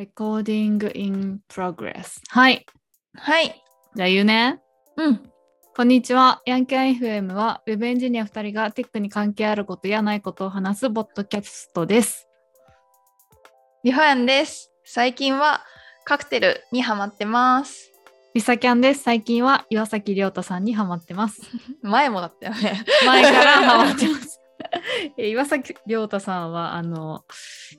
[0.00, 2.22] Recording in progress.
[2.30, 2.64] はい。
[3.16, 3.62] はい。
[3.94, 4.58] じゃあ言うね。
[4.96, 5.30] うん。
[5.76, 6.40] こんにちは。
[6.46, 12.26] ヤンキャン FM は Web エンジニア2人がテックに関係あることやないことを話すボットキャストです。
[13.84, 14.72] リホヤンです。
[14.86, 15.60] 最近は
[16.06, 17.92] カクテルにハマってます。
[18.32, 19.02] リサキャンです。
[19.02, 21.42] 最近は岩崎亮太さんにハマってます。
[21.82, 22.86] 前もだったよね。
[23.04, 24.39] 前からハマってます。
[25.16, 27.24] え岩崎亮太さんはあの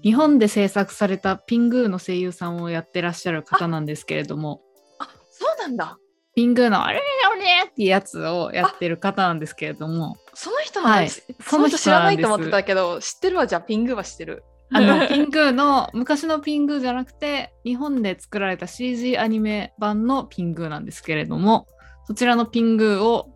[0.03, 4.61] 日本で制作されたピングーの声優さんをやってらっしゃる方なんですけれども
[4.99, 5.97] あ、そうなんだ。
[6.33, 11.23] ピングーのあれあれっていうやつをやってる方なんですけれどもその人なんです。
[11.27, 13.47] はいその人知らないと思ってたけど、知ってるわ。
[13.47, 14.43] じゃあピングは知ってる。
[14.73, 21.67] あのピングーの昔のピングーじゃなくて日本で作られた CG アニメ版のピングーなんですけれども
[22.05, 23.27] そちらのピングーを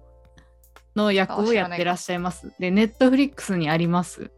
[0.96, 2.52] の役をやってらっしゃいます。
[2.60, 4.32] で、ネットフリックスにあります。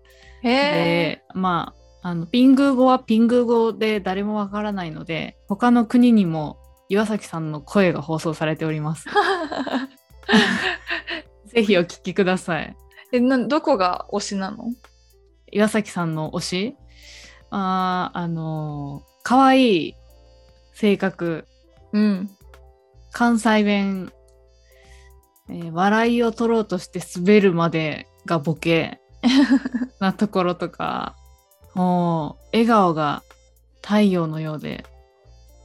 [0.44, 6.58] で、まあ、あのピングー語はピングー語で誰もわからないので他の国にも
[6.90, 9.06] 岩崎さんの声が放送されております。
[11.48, 12.76] ぜひお聞きください。
[13.12, 14.72] えなどこが推しなの？
[15.52, 16.76] 岩崎さんの推し？
[17.50, 19.94] あーあのー可愛い
[20.74, 21.46] 性格
[21.92, 22.30] うん。
[23.12, 24.14] 関西弁、
[25.50, 29.00] えー笑いを取ろうとして滑るまでがボケ
[30.00, 31.16] なところとか
[31.74, 33.24] もう笑顔が
[33.82, 34.86] 太陽のようで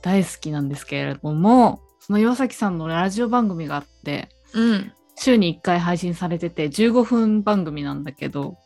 [0.02, 4.92] 大好きなんですけれどもその岩崎さんのラジオ番組があってうん。
[5.16, 8.56] 週に1回配信されてて15分番組なんだけど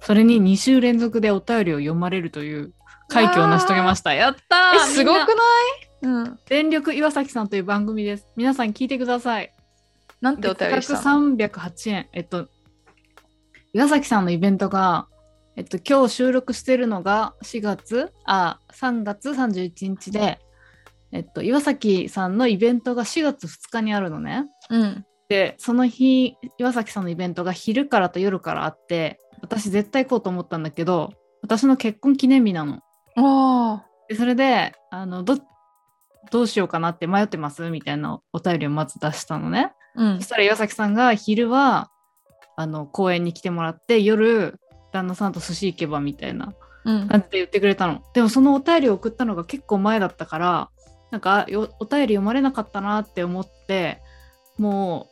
[0.00, 2.72] それに2週連続でお便りを読まれるという
[3.08, 4.12] 快挙を成し遂げました。
[4.14, 5.26] やったすごくない？
[6.02, 6.38] うん。
[6.46, 8.26] 全力岩崎さんという番組です。
[8.36, 9.52] 皆さん聞いてください
[10.22, 12.08] なんてお便りした価の格308円。
[12.12, 12.48] えっと、
[13.72, 15.08] 岩崎さんのイベントが、
[15.56, 20.38] えっと、今日収録してるのが4月、あ、3月31日で、
[21.10, 24.46] えっと、岩崎さんのイベントが4月2日にあるのね。
[24.70, 25.04] うん。
[25.28, 32.80] で、その日、岩崎さんのイベントが昼からと夜からあって、私絶対行こうと思ったんだけど、私の結婚記念日なの。
[33.16, 35.38] あでそれで、あの、ど、
[36.30, 37.68] どうしようかなって迷ってます？
[37.70, 39.72] みたいなお便りをまず出したのね。
[39.96, 40.02] あ。
[40.02, 40.28] うんそし。
[40.28, 41.90] たら岩崎さんが昼は
[42.56, 44.58] あの公園に来てもらって夜
[44.92, 46.54] 旦那さんと寿司行けばみたいな
[46.84, 47.08] うん。
[47.08, 48.02] 感じで言ってくれたの。
[48.12, 50.68] でもそのお便りを送ったのが結構前だったから
[51.10, 54.00] なんかお便り読まれなかったなって思って
[54.58, 55.08] も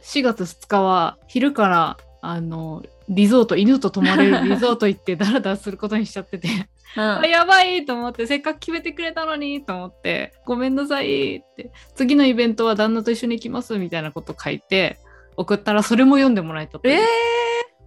[0.00, 6.48] う4月2日は昼からあのリゾート犬と泊まれるリゾート行ってダラダラすることにしちゃってて
[6.96, 7.18] うん。
[7.20, 14.98] あやばいと思ってせっかく決めてくれたのにと思ってごめんなさいって次のイベントは旦那と一緒に行きますみたいなこと書いて
[15.36, 17.00] 送ったらそれも読んでもらえたえ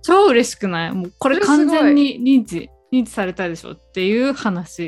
[0.02, 0.92] 超嬉しくない？
[0.92, 4.88] もうこれ完全に認知認知されたでしょっていう話ー、い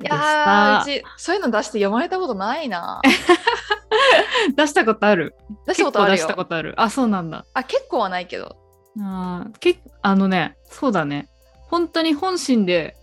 [0.00, 0.44] でしやー
[0.78, 3.00] たうちそういうの出して読まれたことないな。
[4.56, 5.34] 出したことある。
[5.66, 6.36] 出したことある出したよ。
[6.36, 6.74] ことある。
[6.76, 7.44] あそうなんだ。
[7.54, 8.56] あ、結構はないけど。
[9.00, 11.28] あーけあのねそうだね。
[11.68, 12.96] 本当に本心で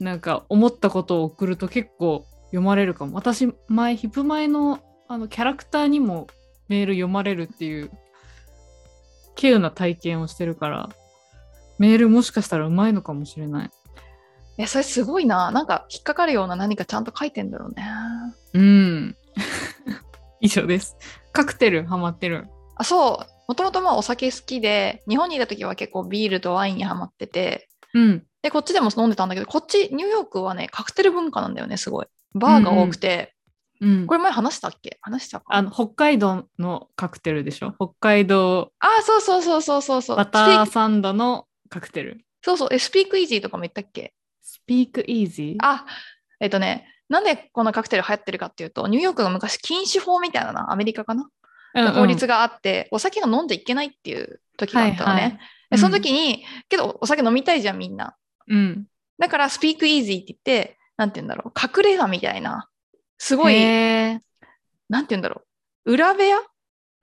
[0.00, 3.14] なんか思ったことを送ると結構読まれるかも。
[3.14, 6.26] 私前ヒップ前のあのキャラクターにも
[6.68, 7.90] メール読まれるっていう
[9.36, 10.90] 稀有な体験をしてるから
[11.78, 13.70] メールもしかしたらうまいのかもしれない。
[14.58, 15.52] いや、それすごいな。
[15.52, 17.84] なんか引っかかるような何かちゃんと書いてんだろうね。
[18.54, 19.16] うん。
[20.40, 20.96] 以上です。
[21.32, 23.26] カクテルハマってるあ、そう。
[23.46, 32.06] もともとまあお酒好きで、日本にいた時は結構ビールとワインにハマってて、うんで、こっちでも飲んでたんだけど、こっち、ニューヨークはね、カクテル文化なんだよね、すごい。
[32.34, 33.38] バーが多くて、うん
[34.08, 34.98] これ前話したっけ？
[35.02, 35.44] 話したか？
[35.50, 37.72] あの北海道のカクテルでしょ？
[37.78, 40.16] 北海道あ、そうそうそうそうそうそう。
[40.16, 42.68] バタスピークーサンドのカクテルそうそう。
[42.72, 44.14] え、スピークイージーとかも言ったっけ
[44.68, 45.54] ？Speak easy?
[45.60, 45.86] あ、
[46.40, 51.28] えっとね、なんでこんなカクテル流行ってるかっていうと、ニューヨークが昔禁酒法みたいなな、アメリカかな、
[51.76, 55.20] うんうん法律があって、お酒が飲んじゃいけないっていう時があったのね。
[55.20, 55.38] はいはい
[55.70, 58.16] でその時に、けどお酒飲みたいじゃん、みんな。
[58.48, 58.86] うん。
[59.18, 62.68] だから、スピークイージーって言って、なんて言うんだろう、隠れ家みたいな、
[63.18, 65.42] すごい、なんて言うんだろ
[65.84, 66.38] う、裏部屋？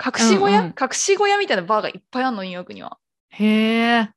[0.03, 2.97] 隠し小屋、うんうん隠し小屋みたいなバーがいっぱいあるの、ニューヨークには。
[3.29, 3.45] へ
[4.01, 4.09] え。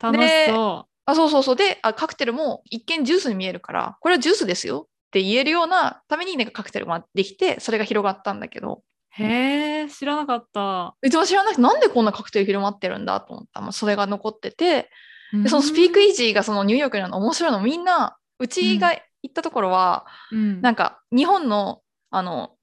[0.00, 1.56] 楽しそあ、そうそうそう。
[1.56, 8.82] で、あカクテルも一見ジュースに見えるから、これはジュースですよって言えるようなために、なんかカクテルができて、それが広がったんだけど、
[9.18, 9.22] う。
[9.22, 10.94] へえ、知らなかった。
[11.00, 14.90] うちも知らなくて、なんでこんなカクテル広まってるんだと思ったら、それが残ってて、
[15.32, 19.00] でそのスピークイージーがそのニューヨークにあるの面白いの、みんな、うちが行
[19.30, 21.80] ったところは、うん、なんか日本の、
[22.10, 22.56] あの、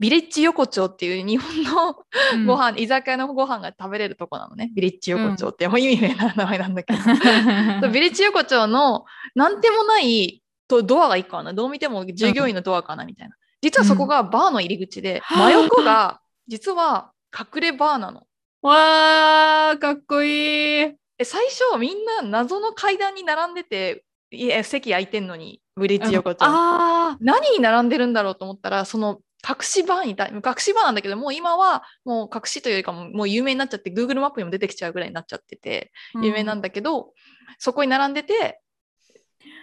[0.00, 1.96] ビレッジ横丁っていう日本の
[2.34, 4.70] うんご飯、居酒屋のご飯が食べれるとこなのね。
[4.74, 6.98] ビレッジ横丁って、もう意味不明な名前なんだけど。
[7.90, 9.04] ビレッジ横丁の
[9.34, 11.52] なんでもないとドアが1個あるな。
[11.52, 13.36] どう見ても従業員のドアかなみたいな。
[13.62, 18.26] 実はそこがバーの入り口で、真横が実は隠れバーなの。
[18.62, 20.94] わー、かっこいい。
[21.24, 26.44] え最初みんな謎の階段に並んでていや席空いてんのにブリッジ横丁。
[26.44, 37.12] あ何に並んでるんだろうと思ったらその隠しバーた隠しバーなんだけどもう今はもう隠しというよりかももう有名になっちゃって Google マップにも出てきちゃうぐらいになっちゃっててー有名なんだけど、
[37.58, 38.60] そこに並んでて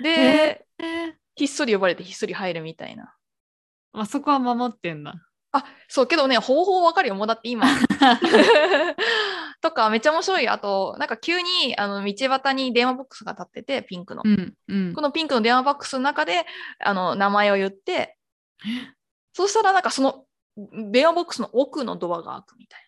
[0.03, 1.13] で、へー。
[1.35, 3.15] ひっそり呼ばれてひっそり入るみたいな。
[3.93, 5.15] あそこは守ってんだ。
[5.53, 7.65] あそうけどね方法わかるよもうだって今
[9.61, 10.47] とかめっちゃ面白い。
[10.49, 14.93] あとなんか急にあの道端に電話ボックスが立っててピンクの、うんうん。
[14.93, 16.45] このピンクの電話ボックスの中で
[16.79, 18.17] あの名前を言って
[19.33, 20.25] そうしたらなんかその
[20.91, 22.81] 電話ボックスの奥のドアが開くみたい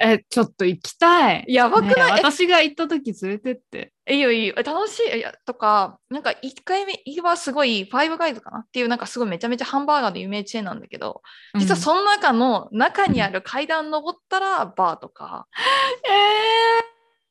[0.00, 1.44] え、ちょっと行きたい。
[1.46, 2.12] やばくない？
[2.14, 3.93] ね私が行った時連れてって。
[4.06, 4.14] な。
[4.14, 4.54] いいよいいよ。
[4.56, 5.18] え楽しい。
[5.18, 8.60] いやとか、なんか1回目はすごい、ファイブガイズかな？
[8.60, 11.22] っていう、なんかすごいめちゃめちゃハンバーガーの有名チェーンなんだけど、
[11.58, 15.46] 実はその中の中にある階段登ったらバーとか、
[16.04, 16.84] う ん、え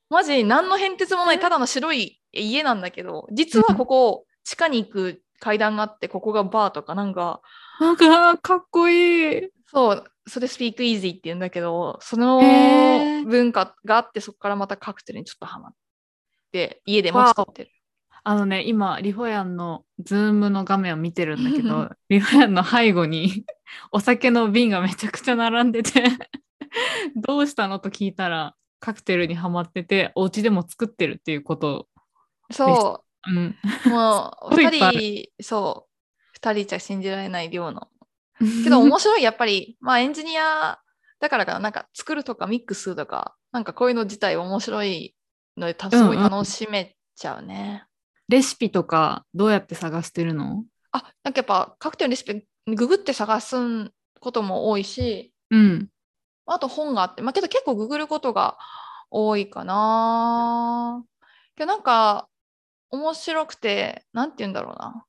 [0.10, 9.50] マジ何の変哲もないただの白い家なんだけど、実はここ地下に行く階段があって、ここがバーとかなんか、ー、なんかかっこいい。
[9.68, 15.74] そう、それ speakeasy って言うんだけど、そへのー文化があって、そこからまたカクテルにちょっとハマっ
[16.54, 17.72] て、家でも作ってる。
[18.24, 23.44] あのね、今、リホヤンの Zoom の画面を見てるんだけど、リホヤンの背後に
[23.92, 26.04] お酒の瓶がめちゃくちゃ並んでて、
[27.18, 31.90] どうしたのと聞いたら、カクテルにはまってて、お家でも作ってるっていうこと
[32.52, 33.30] そう。
[33.32, 33.56] ん。
[33.86, 37.90] う、もう 二人、そう、二人じゃ信じられない量の。
[38.64, 40.80] けど面白い、やっぱり、まあエンジニア
[41.20, 45.13] だからかな、なんか作るとかミックスとか、なんかこういうの自体面白い
[45.58, 47.86] ので、たすごい楽しめちゃうね。
[48.30, 50.64] レシピとかどうやって探してるの？
[50.92, 53.56] あ、なんかやっぱカクテルのレシピ、ググって探す
[54.20, 55.90] ことも多いし、うん。
[56.46, 58.58] あと本があって、まあけど結構ググることが
[59.12, 61.04] 多いかな。
[61.56, 62.28] けどなんか
[62.90, 65.06] 面白くて、なんて言うんだろうな。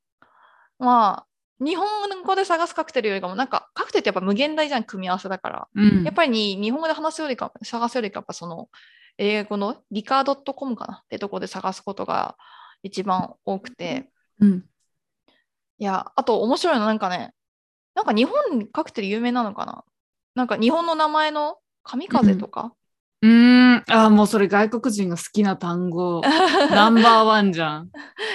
[0.79, 1.27] ま
[1.61, 1.87] あ、日本
[2.25, 5.69] 語で探すカクテルよりかも、なんかカクテルってやっぱ無限大じゃん、組み合わせだから。
[5.75, 6.03] うん。
[6.03, 8.69] やっぱりに日本語で話すよりか、探すよりか、やっぱその
[9.19, 12.37] 英語のリカー .com かなってとこで探すことが
[12.83, 14.11] 一番多くて。
[14.41, 14.65] うん。
[15.79, 17.35] いや、あと面白いのなんかね、
[17.95, 19.85] なんか日本カクテル有名なのかな？
[20.35, 22.75] なんか日本の名前の神風とか、
[23.23, 23.85] うーん。
[23.89, 26.23] あー、もうそれ外国人が好きな単語。
[26.71, 27.91] ナンバーワンじゃん。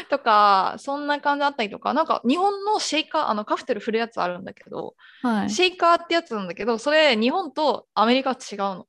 [0.10, 5.50] とか、そんな感じだったりとか、なんか日本のシェイカー、あのカクテル振るやつあるんだけど、はい。
[5.50, 8.88] シェイカーってやつなんだけど、それ日本とアメリカは違うの。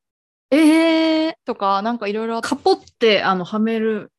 [0.50, 2.48] えー、とか、なんかいろいろあって。
[2.48, 4.12] カポってあのはめる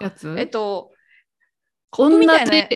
[0.00, 0.34] やつ？
[0.38, 0.92] えっと、
[1.92, 2.50] 同じみたいな。
[2.50, 2.68] ね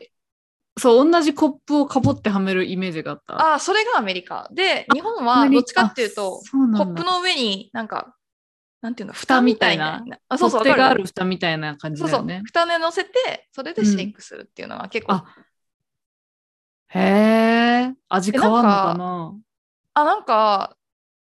[0.79, 3.55] そう、同じコップをかぼってはめるイメージがあった。
[3.55, 4.49] あ、それがアメリカ。
[4.53, 8.17] で、日本はどっちかっていうとコップの上になんか、
[8.81, 10.03] なんていうの、蓋みたいな。
[10.31, 12.27] あ、そうそう、手がある蓋みたいな感じそうそう。
[12.27, 12.47] だよね。。
[12.47, 15.27] 蓋で乗せて、それでシェイクするっていうのが結構、あ
[16.89, 17.01] へ
[17.91, 19.35] え、味変わんのかえな？
[19.93, 20.79] あ、なんか、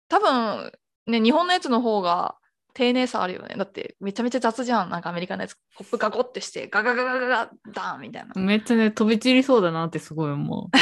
[0.09, 0.71] 多分、
[1.07, 2.35] ね、日本のやつの方が
[2.73, 3.55] 丁寧さあるよね。
[3.57, 4.89] だって、めちゃめちゃ雑じゃん。
[4.89, 8.41] なんかアメリカのやつ、コップガコってして、ガガガガガガダーンみたいな。
[8.41, 10.77] めっちゃね、飛び散りそうだなってすごい思う。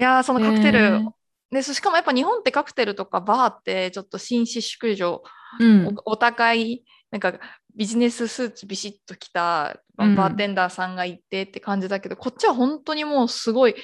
[0.00, 1.10] いやー、そのカクテル、へー
[1.50, 5.22] で、しかもやっぱ日本ってカクテルとかバーって、ちょっと紳士淑女、
[5.60, 5.86] うん。
[6.04, 7.34] おお高い、なんか
[7.76, 13.76] ビジネススーツビシッと着たバーテンダーさんがいてって感じだけど、こっちは本当にもうすごい、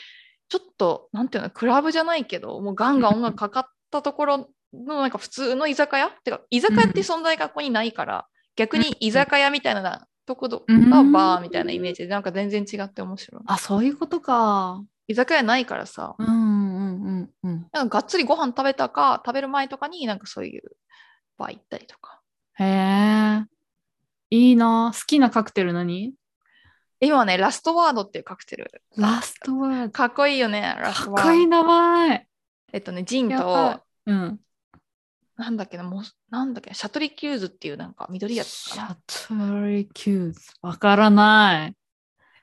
[0.51, 6.11] ちょっと、なんていうの、クラブじゃないけど、もうガンガン音楽かかったところのなんか普通の居酒屋？
[6.11, 8.27] てか、居酒屋って存在がここにないから、
[8.57, 13.43] 逆に居酒屋みたいなところがバーみたいなイメージで、なんか全然違って面白い。
[13.47, 14.83] あ、そういうことか。
[15.07, 17.67] 居酒屋ないからさ、うんうんうんうん。
[17.73, 20.63] なんかがっつりご飯食べたか、食べる前とかになんかそういう
[21.39, 22.21] バー行ったりとか。
[22.59, 23.45] へえ。
[24.31, 24.93] いいな。
[24.95, 26.13] 好きなカクテル何？
[27.01, 28.71] 今はね、ラストワードっていうカクテル。
[28.97, 29.91] ラストワード。
[29.91, 31.29] かっこいいよね、ラスかトワード。
[31.31, 32.27] っこいい名前。
[32.73, 34.41] えっとね、ジンと、うん。
[35.37, 38.99] なんだっけな、もう、なんだっけ、シャトリキューズっていうなんか緑いやつかな。
[39.09, 40.41] シャトリキューズ。
[40.61, 41.75] わからない。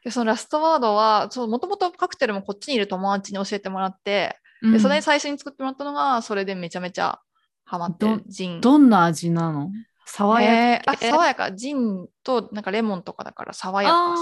[0.04, 7.20] でそのラストワードは、もともとカクテルもこっちにいる友達に教えてもらって、うんでそれで最初に作ってもらったのが、それでめちゃめちゃ
[7.64, 8.60] ハマってるジン。
[8.60, 9.70] どんな味なの？
[10.10, 11.52] 爽やえー爽やか。
[11.52, 14.16] ジンとなんかレモンとかだから爽やか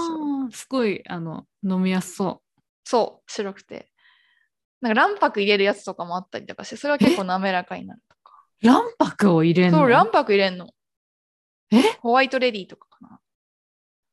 [0.52, 2.42] すごいあの飲みやすそ
[2.84, 3.90] そう、白くて。
[4.80, 8.44] なんか卵白入れるやつとかもあったりとかして、それは結構滑らかになるとか。
[8.62, 8.66] う。
[8.66, 9.78] 卵白を入れんの？
[9.78, 10.68] そう、卵白入れんの。
[11.70, 11.82] え？
[12.00, 13.20] ホワイトレディとかかな。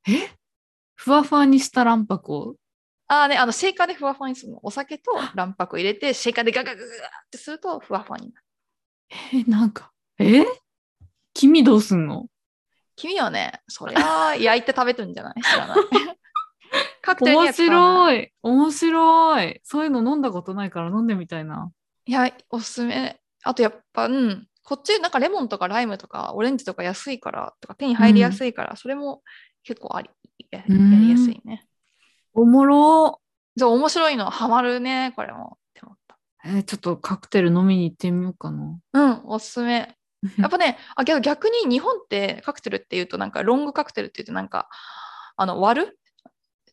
[0.08, 0.32] え？
[0.96, 2.56] ふわふわにした卵白を？
[3.08, 4.60] ああね、あの、シェイカーでふわふわにするの。
[4.64, 6.90] お酒と卵白入れて、シェイカーでガガガガガっ
[7.30, 8.46] てするとふわふわになる。
[9.34, 10.46] え、なんか、え？
[11.44, 12.28] 黄身どうすんの？
[12.96, 15.42] 君はね、そりゃあ焼いて食べてるんじゃない？
[15.42, 15.78] 知らない。
[17.02, 17.54] カクテルに面。
[17.54, 18.32] 白い。
[18.42, 19.60] 面白い。
[19.64, 21.70] そういうの飲んだことないから飲んでみたいな。
[22.06, 23.20] いや、おすすめ。
[23.44, 24.48] あとやっぱ、うん。
[24.64, 29.22] こっちなんかレモンとかライムとかオレンジとか安いからとか手に入りやすいから、それも
[29.66, 30.10] 結構あり
[30.52, 31.66] ややうんりやすいね。
[32.34, 33.20] おもろ
[33.58, 34.30] そう、面白いの。
[34.30, 35.58] ハマるね、これも。
[35.58, 36.18] って思った。
[36.46, 38.80] えーちょっとカクテル飲みに行ってみようかな。
[38.94, 39.94] うん、おすすめ。
[40.38, 44.70] やっぱね、あ逆に日本ってカクテルっていうとなんかロングカクテルっていうとなんか
[45.36, 46.00] あの割る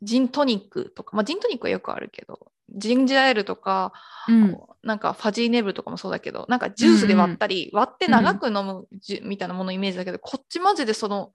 [0.02, 3.92] ジントニックとか、まあジントニックはよくあるけど、ジンジャーエールとか、
[4.28, 4.59] うん。
[4.83, 11.33] なんかファジーネブルとかもそうだけど、なんかジュースで割ったり、割って長く飲むジュみたいなもののイメージだけど、こっちマジでその、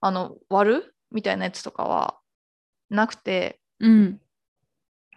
[0.00, 2.18] あの、割るみたいなやつとかは
[2.90, 4.20] なくて、うん。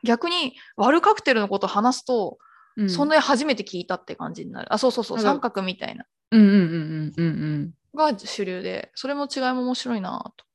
[0.03, 2.37] 逆に割るカクテルのことを話すと、
[2.77, 2.89] うん。
[2.89, 4.73] そんなに初めて聞いたって感じになる。
[4.73, 6.05] あ、そうそうそう、三角みたいな。
[6.31, 7.29] うんうんうんうんうんう
[7.59, 7.73] ん。
[7.95, 10.45] が主流で、それも違いも面白いなと。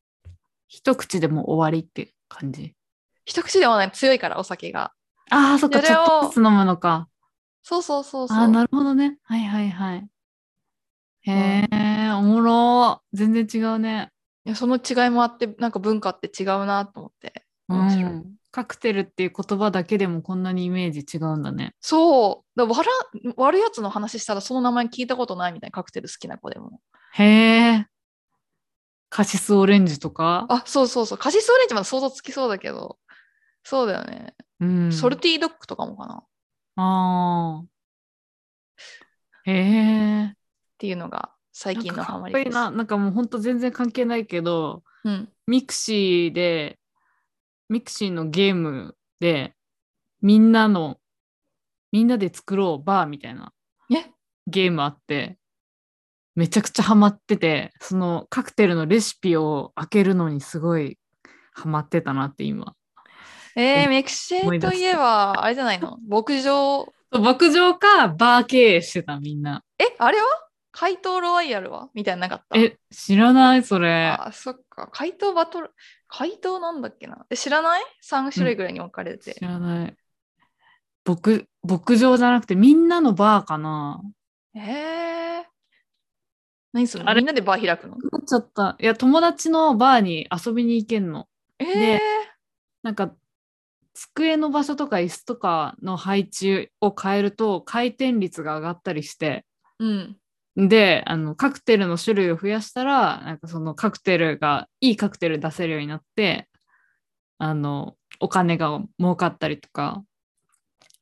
[0.69, 2.75] 一口でも終わりって感じ？
[3.25, 4.93] 一口ではない、強いから、お酒が。
[5.31, 7.09] ああ、そっか、ちょっとずつ飲むのか。
[7.63, 8.39] そうそうそうそう。
[8.39, 9.19] ああ、なるほどね。
[9.25, 10.09] はいはいはい。
[11.23, 13.03] へえ、おもろ。
[13.13, 14.11] 全然違うね。
[14.45, 17.45] いやその違いもあって、なんか文化って違うなと思って。
[17.69, 18.40] う面白いん。
[18.53, 21.75] カクテルっていう言葉だけでもこんなにイメージ違うんだね。
[21.81, 22.59] そう。
[22.59, 22.89] だ割
[23.25, 26.81] ら割るやつの話したら、その名前聞いたことないみたいなカクテル好きな子でも。
[27.13, 27.87] へえ。
[29.09, 30.47] カシスオレンジとか？
[30.49, 31.19] あ、そうそうそう。
[31.19, 32.99] カシスオレンジまだ想像つきそうだけど。
[33.63, 34.35] そうだよね。
[34.59, 34.93] うん。
[34.93, 36.15] ソルティードッグとかもかな。
[36.15, 36.27] っ
[36.77, 37.65] ああ。
[39.45, 40.35] へえ。
[40.77, 42.55] ていうのが最近のハマりです。
[42.55, 42.73] な。
[42.73, 45.29] なんかもうほんと全然関係ないけど、うん。
[45.47, 46.80] mixi で、
[47.71, 49.55] mixi のゲームで、
[50.21, 50.99] みんなの、
[51.93, 53.53] みんなで作ろうバーみたいな
[53.91, 54.11] え？
[54.49, 55.39] ゲームあって、
[56.35, 60.99] めちゃくちゃハマってて、そのカクテルのレシピを開けるのにすごい
[61.53, 62.75] ハマってたなって今。
[63.55, 65.97] えー、メクシーといえば、あれじゃないの？
[66.09, 66.93] 牧場？
[67.13, 69.63] 牧場かバー経営してたみんな。
[69.79, 70.25] え、あれは？
[70.73, 71.89] 怪盗ロワイヤルは？
[71.95, 72.59] みたいなのなかった？
[72.59, 74.17] え、知らないそれ。
[74.19, 74.89] あ、そっか。
[74.93, 75.71] 怪盗バトル、
[76.09, 77.27] 怪盗なんだっけな？
[77.31, 79.41] え、知らない ?3 種類ぐらいに分かれて知。
[79.41, 79.97] らない。
[81.05, 84.03] 牧牧場じゃなくてみんなのバーかな
[84.55, 85.45] えー。
[86.73, 87.21] 何するあれ？
[87.21, 87.97] のみんなでバー開くの？
[87.97, 88.77] なっちゃった。
[88.79, 91.27] いや、友達のバーに遊びに行けんの。
[91.59, 92.01] えーで
[92.83, 93.13] なんか、
[93.93, 99.45] 机の場所とか椅子とかの配置を変えると回転率が上がったりして、
[99.79, 100.17] うん。
[100.69, 106.49] で、あの、カクテルの種類を増やしたら、なんかそのカクテルが、いいカクテル出せるようになって、
[107.39, 110.05] あの、お金が儲かったりとか、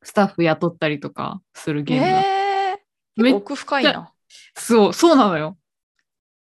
[0.03, 2.21] スタッフ雇ったりとかするゲームだ。
[2.21, 3.23] えー。
[3.23, 4.13] めっ奥深いな。
[4.55, 5.57] そう、そうなのよ。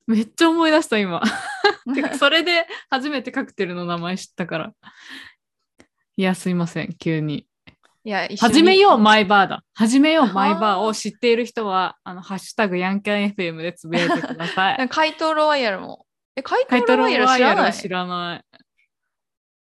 [0.08, 1.22] めっちゃ思い出した、今。
[2.20, 4.74] それで初めてカクテルの名前知ったから。
[6.18, 7.48] いや、すいません、急に。
[8.06, 9.64] いや、始めよう、マイバーだ。
[9.74, 14.88] 始めよう、はあマイバーを知っている人は、あの、ハッシュタグヤンキャン FM でつぶやいてください。
[14.90, 16.06] 怪盗ロワイヤルも。
[16.36, 17.74] え、怪カイトロ盗ロワイヤル知らない？
[17.74, 18.46] 知らない。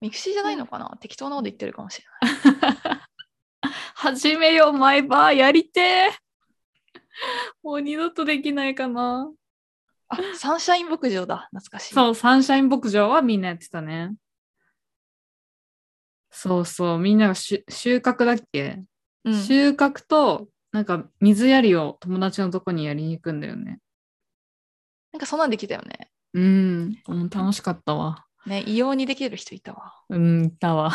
[0.00, 0.96] ミクシーじゃないのかな？
[1.00, 2.06] 適当なこと言ってるかもしれ
[2.60, 3.00] ない。
[3.96, 6.12] 始めよう、マイバー、やりてー。
[7.64, 9.32] もう二度とできないかな。
[10.10, 11.48] あ、サンシャイン牧場だ。
[11.50, 11.94] 懐かしい。
[11.94, 14.12] そう、サンシャイン牧場はみんなやってたね。
[16.40, 18.84] そうそう、みんなが収穫だっけ、
[19.24, 19.42] うん。
[19.42, 23.80] 収穫と、なんか水やりを友達のとこにやりに行くんだよね。
[25.10, 26.12] なんかそんなんできたよね。
[26.34, 28.24] うん、うん楽しかったわ。
[28.46, 29.94] ね、異様にできる人いたわ。
[30.10, 30.92] うん、いたわ。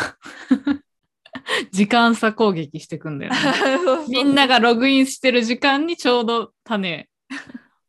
[1.74, 3.38] 時間差攻撃してくんだよね。
[4.08, 7.10] みんながログインしてる時間にちょうど種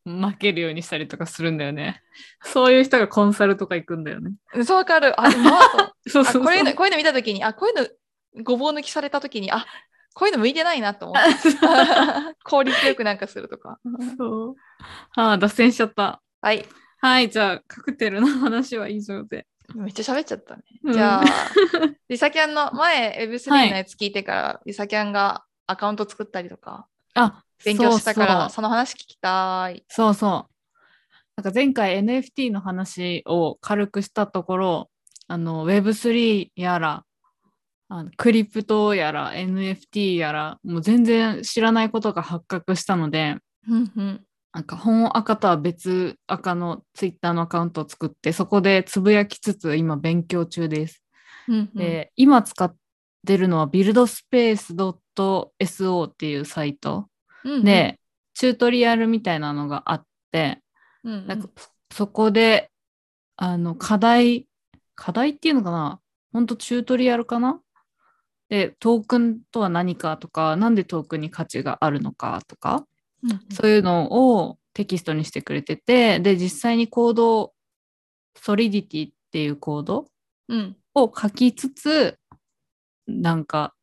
[0.04, 2.02] 負けるようにしたりとかするんだよね。
[2.42, 4.32] そういう人がコンサルとか行くんだよね。
[4.64, 5.18] そうわかる。
[5.20, 5.60] あ、うま
[6.06, 6.42] そうそうそう。
[6.42, 7.88] あこういうの、こういうの見たときに、あ、こういう
[8.36, 9.64] の、ごぼう抜きされたときに、あ、
[10.14, 11.48] こういうの向いてないなと思って。
[12.44, 13.78] 効率よくなんかするとか。
[14.18, 14.56] そう。
[15.16, 16.22] ああ、脱線しちゃった。
[16.40, 16.64] はい。
[16.98, 19.46] はい、じゃあ、カクテルの話は以上で。
[19.74, 20.62] めっちゃ喋っちゃったね。
[20.82, 21.24] うんじゃあ、
[22.08, 29.84] リサキャンの前 Web3 のやつ聞いてから、リサキャンがアカウント作ったりとか、あ、勉強したから、その話聞きたい。
[29.88, 30.54] そうそう。
[31.36, 34.90] なんか前回 NFT の話を軽くしたところ、
[35.26, 37.04] あの Web3 やら、
[37.88, 43.36] あのクリプトやら NFT やら、もう全然知らないことが発覚したので。
[44.52, 51.02] なんか本赤とは別赤のツイッターのアカウントを作って、そこでつぶやきつつ今勉強中です。
[51.74, 52.72] で、今使っ
[53.24, 57.08] てるのは buildspace.so っていうサイト
[57.44, 57.64] うんうん。
[57.64, 57.98] で、
[58.34, 60.60] チュートリアルみたいなのがあって、
[61.02, 61.26] うんうん。
[61.26, 61.48] なんか
[61.92, 62.70] そこで、
[63.36, 64.46] あの、課題、
[64.94, 66.00] 課題っていうのかな？
[66.32, 67.60] ほんとチュートリアルかな？
[68.48, 72.86] で、トークンとは何かとか、なんでトークンに価値があるのかとか、
[73.22, 73.40] うんうん。
[73.50, 77.52] そういうのをテキストにしてくれてて、で、実際にコード、
[78.36, 80.06] ソリディティっていうコード
[80.48, 80.76] うん。
[80.94, 82.18] を書きつつ、
[83.06, 83.74] なんか、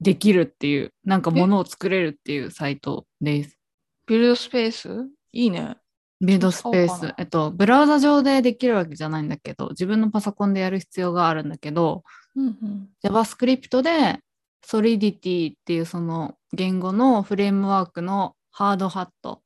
[0.00, 3.58] できるっていう、なんかものを作れるっていうサイトです。
[4.06, 4.88] ビルドスペース？
[5.32, 5.76] いいね。
[6.22, 7.14] ビルドスペース。
[7.18, 12.02] えっと、ブラウザ上でできるわけじゃないんだけど、自分のパソコンでやる必要があるんだけど、
[12.34, 14.20] うんうん、JavaScript で
[14.66, 19.42] Solidity っていうその言語のフレームワークのハードハット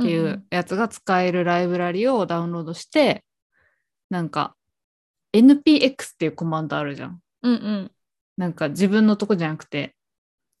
[0.00, 3.24] っていうやつが使えるライブラリをダウンロードして、
[4.08, 4.54] なんか
[5.34, 7.20] npx っていうコマンドあるじゃん。
[7.42, 7.92] うんうん。
[8.36, 9.94] なんか自分のとこじゃなくて、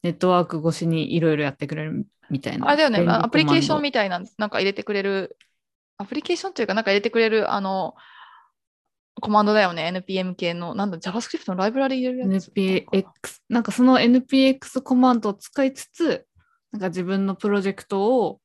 [0.02, 2.68] ネットワーク越しにいろいろやってくれるみたいな。
[2.68, 5.36] あれだよね、アプリケーションみたいな、なんか入れてくれる、
[5.96, 7.94] アプリケーションというか、なんか入れてくれる、あの、
[9.20, 12.50] コマンドだよね、NPM 系の、なんだ、JavaScript のライブラリ入れるやつ。
[12.50, 13.04] NPX、
[13.48, 16.26] なんかその NPX コマンドを使いつつ、
[16.70, 18.40] なんか自分のプロジェクトを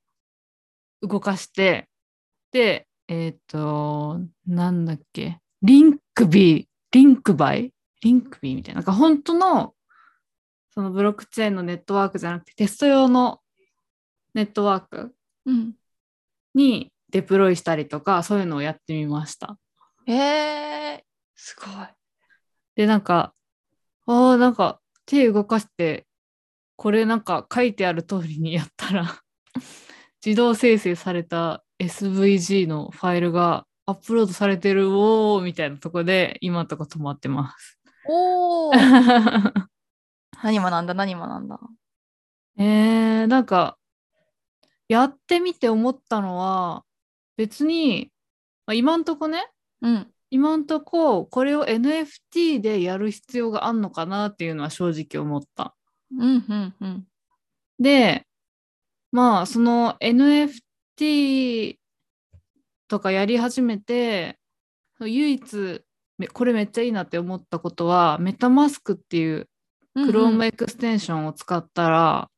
[1.01, 1.89] 動かして、
[2.51, 7.73] で、えっ、と、なんだっけ、 Rinkeby、リンクバイ
[8.03, 9.73] Rinkeby みたいな、なんか本当の、
[10.71, 13.39] そのブロックチェーンのネットワークじゃなくて、テスト用の
[14.33, 15.73] ネットワークうん。
[16.53, 19.57] にデプロイしたりとか、そういうのをやってみました。
[20.05, 21.01] えー、
[21.35, 21.87] すごい。
[22.75, 23.33] で、なんか、
[24.05, 26.05] ああ、なんか手動かして、
[26.75, 29.21] これなんか書いてある通りにやったら、
[30.25, 37.82] 自動生成された SVG のファイルがアップロードされてる、おーみたいなとこで、今のとこ止まってます。
[38.07, 38.73] おー
[40.43, 41.59] 何学んだ、何学んだ？
[42.57, 43.77] えー、なんか、
[44.87, 46.83] やってみて思ったのは、
[47.37, 48.11] 別に、
[48.65, 49.49] まあ、今んとこね、
[49.81, 50.13] うん。
[50.29, 55.75] 今んとここれを NFT でやる必要があんのかなっていうのは正直思った。
[56.17, 57.07] うん、うん、うん。
[57.79, 58.25] で、
[59.11, 61.77] まあ、その NFT
[62.87, 64.39] とかやり始めて、
[64.99, 65.82] 唯一、め
[66.31, 69.47] これめっちゃいいなって思ったことは、メタマスクっていう
[69.95, 72.29] うんうん Chrome エクステンションを使ったら、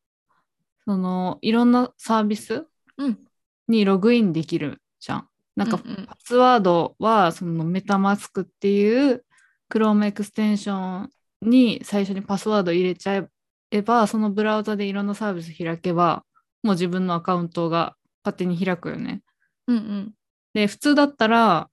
[0.85, 2.65] そのいろんなサービス
[2.97, 3.19] うん
[3.67, 5.29] にログインできるじゃん。
[5.55, 9.25] なんかうんうんパスワードはそのメタマスクっていう
[9.71, 11.09] Chrome エクステンション
[11.41, 13.27] に最初にパスワード入れちゃ
[13.71, 16.23] えば、そのブラウザでいろんなサービス開けば、
[16.63, 19.21] もう自分のアカウントが勝手に開くよね。
[19.67, 20.13] うんうん。
[20.53, 21.69] で、普通だったら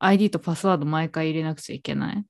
[0.00, 2.24] ID とパスワード毎回入れなくちゃいけない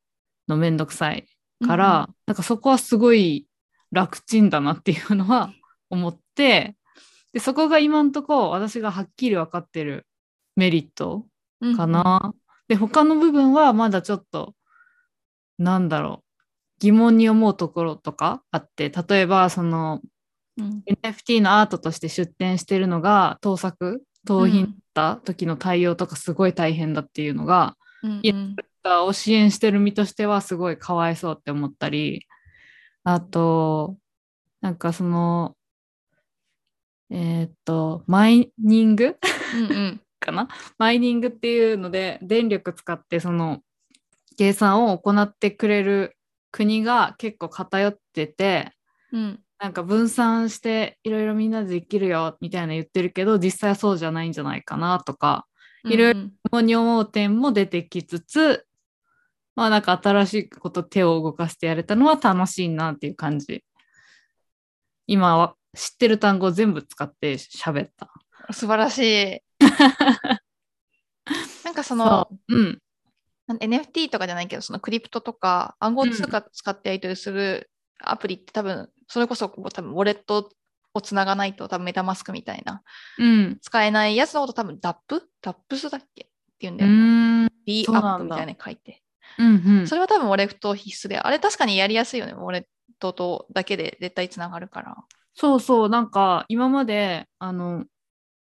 [0.49, 1.27] のめんどくさい
[1.67, 3.47] から、なんかそこはすごい
[3.93, 5.53] 楽ちんだなっていうのは
[5.89, 6.77] 思って、
[7.33, 10.07] で、そこが今んとこ私がはっきり分かってる
[10.57, 11.27] メリット
[11.61, 11.87] うんうんか。
[11.87, 12.35] な。
[12.69, 14.55] で、他の部分はまだちょっと、
[15.59, 16.43] なんだろう、
[16.81, 20.01] 疑問に思うところとかあって、例えばその
[20.57, 28.35] うん NFT のアートとして出展してるのが盗作、盗品た時の対応とかすごい大変だっていうのが、うんいや
[29.05, 32.27] を支援してる身としてはすごいかわいそうって思ったり、
[33.05, 33.99] あと、
[34.63, 35.55] なんかその、
[37.11, 39.17] えーっと、マイニング
[39.55, 40.01] うんうん。
[40.21, 40.49] かな？
[40.79, 43.63] マイニングっていうので電力使ってその
[44.37, 46.17] 計算を行ってくれる
[46.53, 48.73] 国が結構偏ってて
[49.13, 55.47] うんなんか分散していろいろみんなでできるよみたいな言ってるけど実際はそうじゃないんじゃないかなとか
[55.85, 56.15] いろい
[56.51, 58.65] ろに思う点も出てきつつ
[59.61, 63.63] まあなんか新しいこと手を動かしてやれたのは楽しいなっていう感じ。
[65.07, 68.11] 今は知ってる単語全部使って喋った。
[68.53, 69.43] 素晴らしい。
[71.65, 72.57] なんかそのそう。
[72.57, 72.79] うん。
[73.49, 80.49] NFT とかじゃないけど、そのクリプトとか暗号通貨使ってやり取りするアプリって多分、それこそこう多分ウォレット
[80.95, 82.83] をつながないと多分メタマスクみたいな
[83.19, 84.97] うん使えないやつのこと多分 DAP?
[85.43, 86.23] DAPS だっけ？
[86.25, 86.97] って言うんうだよね。
[86.97, 89.03] ーん D そうなんだアップみたいなの書いて。
[89.39, 89.47] うん
[89.81, 92.33] うんそれは多分ウォレット必須で、あれ確かにやりやすいよね。
[92.33, 92.65] ウォレッ
[92.99, 94.97] トとだけで絶対つながるから。
[95.35, 97.85] そうそう、なんか今まで、あの、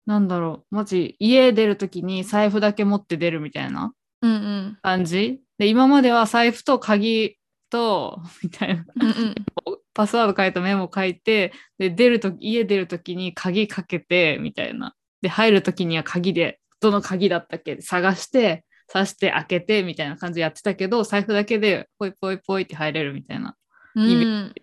[0.06, 4.78] なんだろう、マジ、家出るときに財布だけ持って出るみたいなうんうん。
[4.82, 5.40] 感じ？
[5.58, 7.38] で、今までは財布と鍵
[7.70, 9.34] と、みたいな、うんうん。
[10.00, 14.94] パスワード書いたメモ書いて、で、出るとき、家出るときに鍵かけて、みたいな。
[15.20, 17.82] で、入るときには鍵で、どの鍵だったっけ？
[17.82, 23.56] 探して、刺して開けて、みたいな感じでやってたけど、財布だけでポイポイポイって入れるみたいな。
[23.94, 24.54] うん。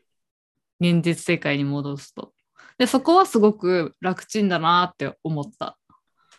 [0.80, 2.34] 現実世界に戻すと。
[2.80, 5.78] で、そこはすごく楽ちんだなって思った。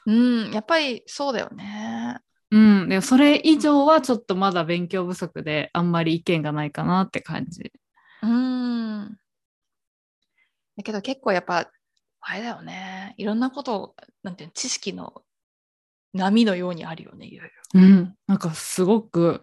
[0.07, 0.51] うん。
[0.51, 2.17] やっぱりそうだよね。
[2.51, 2.89] うん。
[2.89, 7.73] でもそれ以上はちょっとまだ勉強不足で、あんまり意見がないかなって感じ。
[8.21, 8.58] うん。
[10.93, 11.71] だけど結構やっぱ、
[12.21, 13.15] あれだよね。
[13.17, 15.23] いろんなことを、なんていうの、知識の
[16.15, 17.81] 波のようにあるよね、いろいろ。
[17.81, 18.15] うん。
[18.27, 19.43] なんかすごく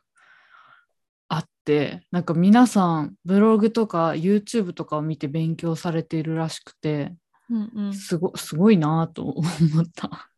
[1.30, 7.16] あって、なんか皆さんブログとか YouTube とかを見て勉強されているらしくて、
[7.50, 7.94] うんうん。
[7.94, 9.42] すごすごいなと思
[9.82, 10.30] った。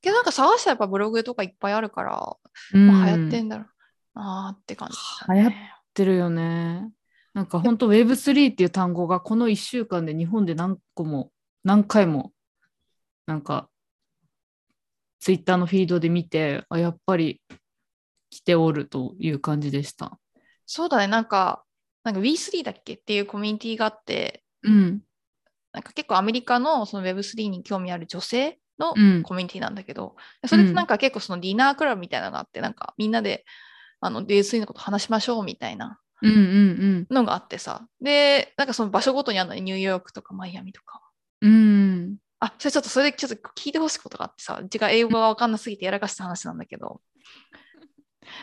[0.00, 2.36] けどなんか探したらやっぱブログとかいっぱいあるから、
[2.74, 3.64] うんまあ、流行ってんだろ
[4.14, 4.96] うなーって感じ
[5.26, 5.52] だね、流行っ
[5.94, 6.90] てるよね。
[7.34, 11.30] なんか本当 Web3 っていう単語がこの1週間で日本で何個も
[11.64, 12.32] 何回も
[13.26, 13.68] なんか
[15.20, 17.40] Twitter のフィードで見てあやっぱり
[18.34, 20.18] 来ておるという感じでした。
[20.66, 21.64] そうだね、なんか、
[22.02, 25.02] なんか We3 だっけっていうコミュニティがあって、うん。
[25.72, 30.16] なんか結構アメリカのその Web3 に興味ある女性のうんコミュニティなんだけど、
[30.46, 33.44] それってなんか結構そのディナークラブみたいなのがあって、なんかみんなで
[34.00, 41.00] あの Web3 のこと話しましょうみたいなうんうんのがあってさ、で、なんかその場所ごとにあるのにニューヨークとかマイアミとか。
[41.40, 41.52] うん。
[41.52, 42.16] うん。
[42.40, 47.00] あ、それちょっとそれでちょっと聞いてほしいことがあってさ、うちが英語がわかんなすぎてやらかした話なんだけど、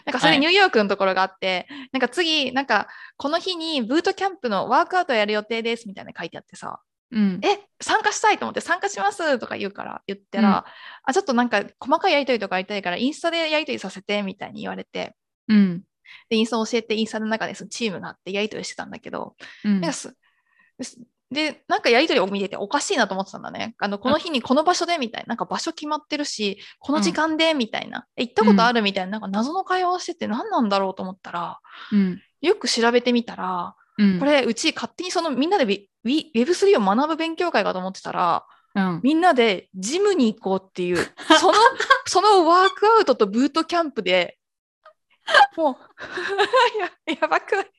[0.05, 6.79] なんかそれはいニューヨークのところがあって、なんか次、なんかこの日にブートキャンプのワークアウトやる予定ですみたいな書いてあってさ、
[7.11, 7.39] うん。
[7.43, 10.65] え、参加したいと思って参加しますとか言うから、言ったら、
[11.03, 15.15] あ、ちょっとなんか細かいやりとりとかやりたいから、インスタでやりとりさせてみたいに言われて、
[15.47, 15.83] うん。
[16.29, 20.15] で、インスタ教えて、インスタの中でそのチームがあってやりとりしてたんだけど、うんなんかす
[21.31, 23.73] でなんかやりとりを見てておかしいなと思ってたんだね。
[23.79, 31.59] あの、この日にこの場所でみたいな、なんか場所決まってるし、この時間でみたいな、え行ったことあるみたいな、なんか謎の会話をしてて何なんだろうと思ったら、
[31.93, 32.21] うん。
[32.41, 34.19] よく調べてみたら、うん。
[34.19, 35.87] これ、うち勝手にそのみんなで Web-
[36.35, 38.45] Web3 を学ぶ勉強会かと思ってたら、
[38.75, 38.99] うん。
[39.01, 40.97] みんなでジムに行こうっていう、
[41.39, 41.53] その、
[42.07, 44.37] そのワークアウトとブートキャンプで、
[45.57, 45.75] もう、
[46.79, 47.71] や やばくない？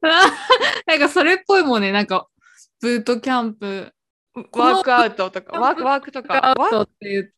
[0.86, 1.92] なんかそれっぽいもんね。
[1.92, 2.28] なんか
[2.80, 3.92] ブートキャンプ。
[4.52, 7.32] ワークアウトとか、ワークワークとか、ワートっていう。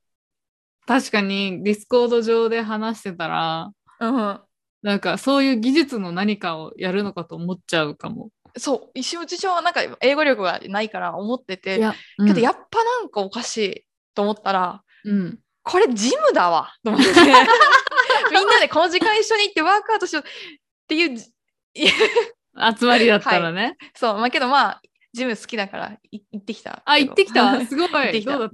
[0.87, 4.41] 確かにディスコード上で話してたらうん、
[4.83, 8.31] なんかそういう技術の何かをやるのかと思っちゃうかも。
[8.57, 11.95] そう、一瞬うちはなんか英語力がないから思ってて、いや、
[12.27, 16.73] けどやっぱなんかおかしいと思ったら、うん、これジムだわ。
[16.85, 20.27] と思って、 みんなでこの時間一緒に行ってワークアウトしようっ
[20.87, 21.17] ていう。
[21.17, 21.27] じ、
[22.79, 23.77] 集まりだったらね。
[23.95, 26.83] そう、まあけどまあ、ジム好きだからい行ってきた。
[26.85, 27.61] あ、行ってきた？
[27.67, 28.25] すごい。
[28.25, 28.51] どうだっ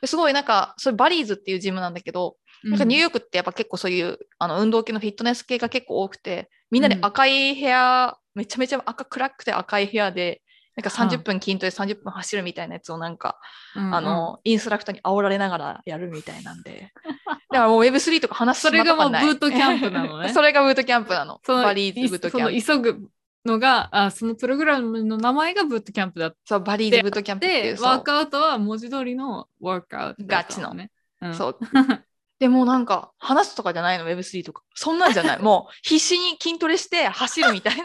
[0.00, 0.06] た？
[0.06, 10.42] すごいなんか、それバリーズっていうジムなんだけど、なんかニューヨークってやっぱ結構そういうあの運動系のフィットネス系が結構多くて、みんなで赤い部屋、めちゃめちゃ赤暗くて赤い部屋で、
[10.76, 13.38] なんか30分筋トレ30分走るみたいなやつをなんか、
[13.76, 16.92] うんあの、インストラクターに煽られながらやるみたいなんで。
[17.26, 21.40] だからもう Web3 とか話すそれがもうブートキャンプなのね それがブートキャンプなの。
[21.44, 22.60] そのバリーズブートキャンプ。
[22.62, 23.08] その急ぐ
[23.44, 27.76] のがあ、そのプログラムの名前がブートキャンプだっそう、バリーズブートキャンプっていて、う。
[27.76, 30.90] そうワークアウトは文字通りのワークアウトだったのね。
[31.22, 31.58] うんそう。
[32.38, 34.62] でもなんか、話すとかじゃないの、Web3 とか。
[34.74, 35.38] そんなんじゃない。
[35.42, 37.84] もう、必死に筋トレして走るみたいな。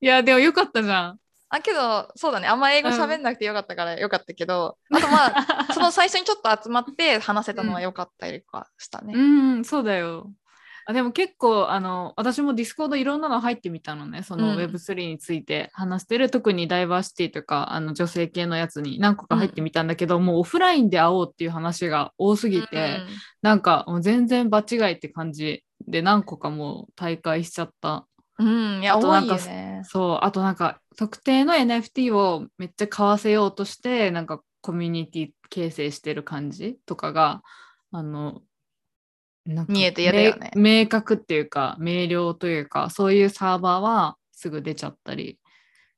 [0.00, 1.18] いや、でもよかったじゃん。
[1.48, 2.48] あ、けど、そうだね。
[2.48, 9.12] あんま英語喋んなくてよかったからよかったけど、あとまあ、 その最初にちょっと集まって話せたのはよかったりとかしたね。
[9.14, 9.20] う
[9.60, 10.32] ん、そうだよ。
[10.86, 14.22] あでも結構あの私もディスコードいろんなの入ってみたのね。
[14.22, 14.58] そのうん。
[14.58, 15.70] Web3 について。
[15.74, 23.00] 話してる、特にダイバーシティとかあの女性系のやつに何個か入ってみたんだけど、もうオフラインで会おうっていう話が多すぎて、
[23.42, 28.06] なんかもう全然場違いって感じで何個かもう退会しちゃった
[28.38, 29.82] うん、うん、いや、多あとないんかよね。
[29.84, 37.42] そうあとなんか特定の NFT をめっちゃ買わせようとしてなんかコミュニティ形成してる感じとかが
[37.90, 38.42] あの
[39.44, 45.40] なんか見えて嫌だよね明明確っていうか明瞭というかそういうサーバーはすぐ出ちゃったり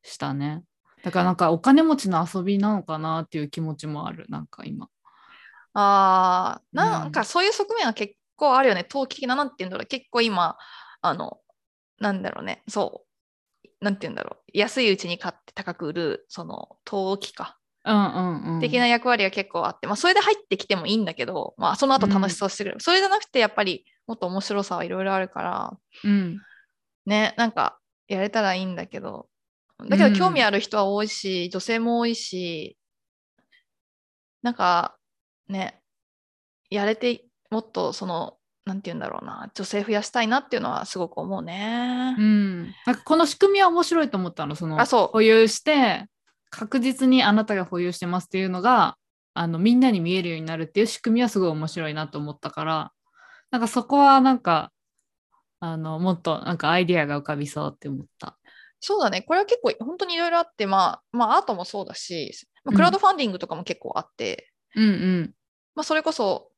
[0.02, 0.62] したね
[1.02, 4.88] だからなんかお金持ちの遊びなのかなっていう気持ちもあるなんか今
[5.74, 8.84] ああ、なんかそういう側面は結構あるよね。
[8.84, 9.86] 投機的な、なんて言うんだろう。
[9.86, 10.56] 結構今、
[11.02, 11.38] あの、
[11.98, 12.62] なんだろうね。
[12.68, 13.04] そ
[13.64, 13.68] う。
[13.84, 14.50] なんて言うんだろう。
[14.52, 17.58] 安いうちに買って高く売る、その、投機か。
[17.84, 18.60] うんうんうん。
[18.60, 22.80] 的な役割が結構あって、まあ、それで入ってきてもいいんだけど、まあ、その後楽しさをしてくれる。
[22.80, 26.40] それじゃなくて、やっぱりもっと面白さはいろいろあるから、うん。
[27.06, 27.78] ね、なんか
[28.08, 29.28] やれたらいいんだけど、
[29.88, 32.78] だけど興味ある人は多いし、女性も多いし、
[34.42, 34.96] なんか
[35.48, 35.80] ね、
[36.70, 42.22] やれて、もっとその、なんて言うんだろうな、女性増やしたいなっていうのはすごく思うねう。
[42.22, 42.74] ん。
[42.86, 44.54] なんかこの仕組みは面白いと思ったの。
[44.54, 46.06] そのあそう保有して、
[46.50, 48.96] 確実にあなたが保有してますっていうのが、
[49.34, 52.92] あのみんなに見えるようになるっていう仕組みはすごい面白いなと思ったから、
[53.50, 54.72] なんかそこはなんか、
[55.60, 58.36] あのもっとなんかアイディアが浮かびそうって思った。
[58.80, 59.22] そうだね。
[59.22, 62.32] これは結構本当にいろいろあって、まあ、まあアートもそうだし、
[62.64, 65.34] まあ、クラウドファンディングとかも結構あって、うんうん。
[65.74, 66.50] まあそれこそ、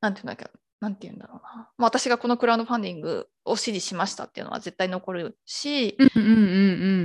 [0.00, 1.70] なんていうんだっけなんて言うんだろうな。
[1.76, 6.32] まあ、私がこのクラウドファンディングを支持しましたっていうのは絶対残るし、うんうんう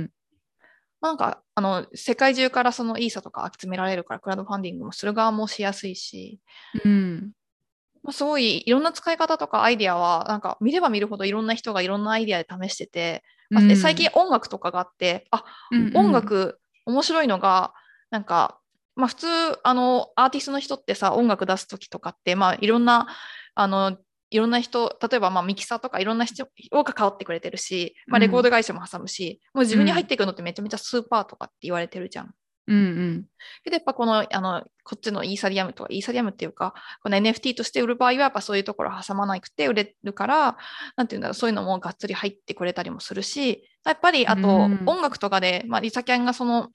[0.02, 0.10] ん
[1.00, 6.40] なんか、あの、世界中からそのイーサとか集められるから、クラウドファンディングもする側もしやすいし、
[6.82, 6.90] うん。
[6.90, 7.32] うん。
[8.02, 17.74] まあ、すごいいろんな使い方とかアイデアは、なんか見れば見るほどいろんな人がいろんなアイデアで試してて、まあで最近音楽とかがあって、あ、うんうん音楽面白いのが、
[18.10, 18.60] なんか、
[18.96, 19.26] まあ普通、
[19.62, 23.08] あの、アーティストの人ってさ、音楽出すときとかって、まあいろんな、
[23.54, 23.96] あの、
[24.30, 32.34] いろんな人、例えばまあミキサーとかいろんな人が関わってくれてるし、まあ、レコード会社も挟むし、もう自分に入っていくのってめちゃめちゃスーパーとかって言われてるじゃん。
[32.66, 33.24] うんうん。
[33.62, 40.56] けどやっぱこの、あの、こっちのイーサリアムとか、イーサリアムっていうか、この NFT として売る場合はやっぱそういうところ挟まなくて売れるから、
[40.96, 46.70] なんていうんだろう、そういうのもがっつり入ってくれたりもするし、やっぱりあとうん音楽とかで、まあリサキャンがその、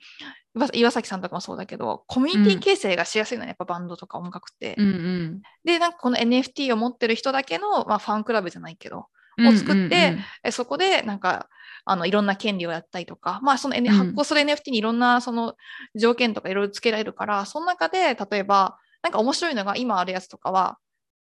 [0.56, 4.76] 岩岩崎さんとかもそうだけど、コミュニティ形成がしやすいのね、やっぱバンドとか音楽って。
[4.78, 5.42] うんうん。
[5.64, 9.08] で、なんかこの NFT を持ってる人だけの、まあ、ファンクラブじゃないけど、
[9.48, 11.48] を作ってえそこでなんか
[11.86, 15.56] あのいろんな権利をやったりとか、まあその、発行する NFT にいろんなその
[15.96, 20.78] 条件とかいろいろつけられるから、その中で例えば、なんか面白いのが今あるやつとかは、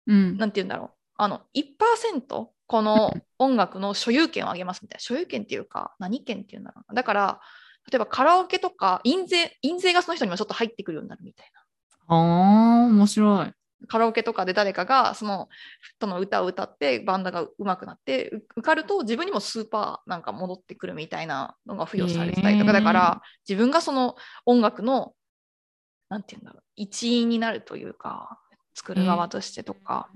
[0.07, 6.95] うんなんて言うんだろう、あの1%この音楽の所有権をあげますみたいな、所有権っていうか、何権っていうんだろうな。
[6.95, 7.41] だから、
[7.91, 11.61] 例えばカラオケとか印税、印税がその人にもちょっと入ってくるようになるみたいな。
[12.09, 13.53] ああ、面白い。
[13.89, 15.49] カラオケとかで誰かがその
[16.01, 25.13] その歌を歌ってバンドが上手くなってう受かると自分にもスーパーなんか戻ってくるみたいなのが付与されてたりとか、へーだから自分がその音楽の
[26.09, 28.39] なんて言うんだろう一員になるというか
[28.75, 30.09] 作る側としてとか、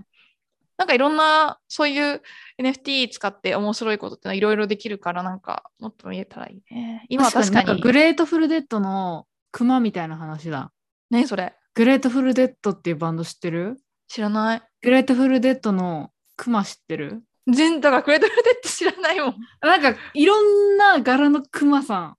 [0.80, 2.22] なんかいろんなそういう
[2.58, 7.04] NFT 使って面白いことっていろいろできるからなんかもっと見えたらいいね。
[7.10, 10.72] 今は確かにグレートフルデッドのクマみたいな話だ。
[11.10, 11.54] ねそれ？
[11.74, 13.76] グレートフルデッドっていうバンド知ってる？
[14.08, 14.62] 知らない。
[14.80, 17.22] グレートフルデッドのクマ知ってる？
[17.46, 19.36] 全だからグレートフルデって知らないもん。
[19.60, 22.16] なんかいろんな柄のクマさん。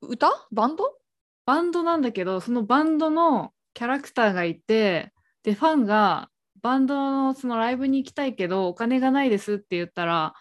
[0.00, 0.48] 歌？
[0.50, 0.98] バンド？
[1.46, 5.11] バンドなんだけど、そのバンドのキャラクターがいて、
[5.42, 10.34] で、ファンがバンドのそのライブに行きたいけど、お金がないですって言ったら、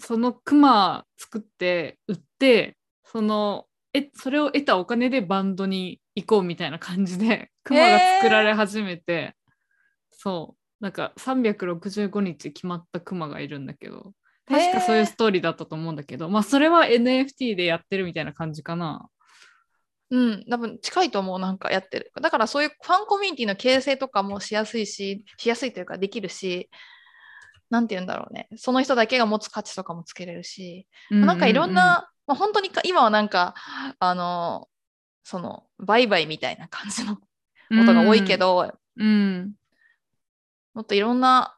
[0.00, 9.36] そのクマ作って売って、そのえそれを得たお金でバンドに行こうみたいな感じで、 クマが作られ始めて、
[10.12, 14.14] そう、なんか365日決まったクマがいるんだけど、
[14.46, 19.08] 確かそういうストーリーだったと思うんだけど、まあそれは NFT でやってるみたいな感じかな。
[20.12, 22.12] うん、多分近いと思う、なんかやってる。
[22.20, 26.68] だからそういうファンコミュニティの形成とかもしやすいし、しやすいというかできるし、
[27.70, 28.46] なんて言うんだろうね。
[28.56, 33.54] その人だけが持つ価値とかもつけれるし、なんかいろんな、まあ、本当にか今はなんか、
[33.98, 34.68] あの、
[35.24, 37.22] その、売買みたいな感じのこ
[37.70, 39.54] とが多いけど、うん、
[40.74, 41.56] もっといろんな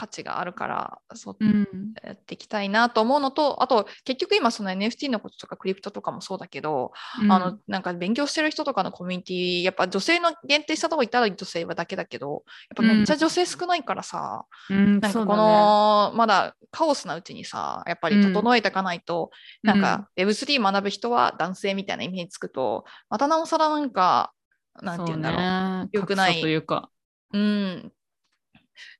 [0.00, 1.68] 価値があるから、そううん、
[2.02, 7.30] やっていきたいなと思うのと、あと結局今その NFT のこととかクリプトとかもそうだけど、うん。
[7.30, 12.42] あの、なんか勉強してる人とかのコミュニティ、やっぱ女性の限定したとこ行ったら女性はだけだけど、やっ
[12.76, 19.30] ぱめっちゃ女性少ないからさ、うん、なんかこの、まだカオスなうちにさ、やっぱり整えていかないと、
[19.62, 24.32] なんか Web3 学ぶ人は男性みたいなイメージつくと、またなおさらなんか、
[24.80, 25.84] なんて言うんだろう。
[25.92, 26.40] ろ良くない。
[26.40, 26.88] というか。
[27.34, 27.92] うん。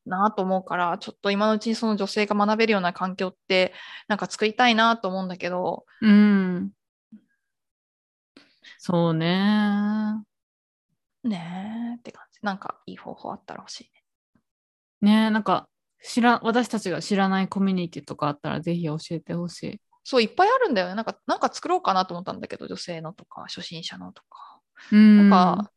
[0.07, 3.73] なあと思うから、ちょっと今のうちにその女性が学べるような環境って、
[4.09, 6.73] なんか作りたいなと思うんだけど、うん。
[8.79, 10.25] そうね。
[11.23, 12.41] ねえって感じ。
[12.43, 13.91] なんかいい方法あったら欲しい
[15.03, 15.13] ね。
[15.27, 15.69] ねなんか
[16.03, 19.81] 知ら私たちが知らないコミュニティとかあったらぜひ教えてほしい。
[20.03, 20.95] そう、いっぱいあるんだよね。
[20.95, 24.61] なんか、なんか作ろうかなと思ったんだけど、女性のとか、初心者のとか。
[24.93, 25.31] うん。
[25.31, 25.71] なんか、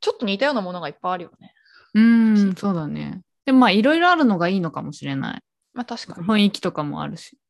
[0.00, 1.54] ちょっと似たようなものがいっぱいあるよね。
[1.94, 3.22] うん、そうだね。
[3.44, 5.42] でもまあいろいろあるのがいいのかもしれない。
[5.72, 6.26] まあ確かに。
[6.26, 7.36] 雰囲気とかもあるし。
[7.36, 7.40] っ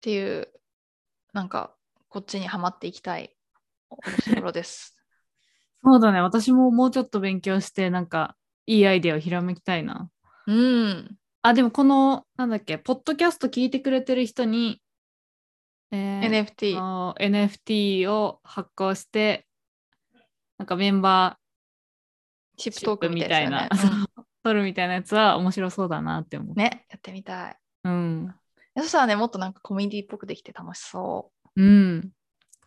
[0.00, 0.48] ていう、
[1.32, 1.74] なんか、
[2.08, 3.36] こっちにはまっていきたい
[3.88, 3.96] と
[4.36, 4.98] ころです。
[5.84, 6.20] そうだね。
[6.20, 8.36] 私ももうちょっと勉強して、なんか、
[8.66, 10.10] いいアイデアをひらめきたいな。
[10.46, 11.16] うん。
[11.42, 14.82] あ、でもこの、なんだっけ、ポッドキャスト聞いてくれてる人に、
[15.92, 17.14] えー NFT。
[17.20, 19.46] NFT を発行して、
[20.58, 21.38] なんかメンバ
[22.56, 24.06] チップトークみみたいなやつたいな、だよね。
[24.18, 26.50] ー取るみたいなやつは面白そうだなって思う。
[26.50, 27.56] うんね、やってみたい。
[27.84, 28.34] うん。
[28.76, 32.10] そしたらね、もっとなんかコミュニティっぽくできて楽しそうん。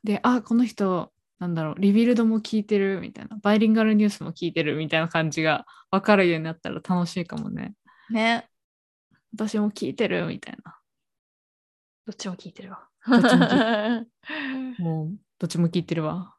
[0.04, 7.74] で、あ、この人、なんだろう、リビルドも聞いてるみたいな、バイリンガルニュースも聞いてるみたいな感じが分かるようになったら楽しいかもね。
[8.10, 8.14] う。
[8.14, 8.48] ね。
[9.34, 10.78] 私も聞いてるみたいな。
[12.06, 12.88] どっちも聞いてるわ。
[13.08, 14.06] どっちも聞
[14.80, 16.36] もう、どっちも聞いてるわ。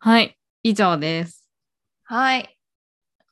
[0.00, 1.48] はい、以上です。
[2.02, 2.53] はい。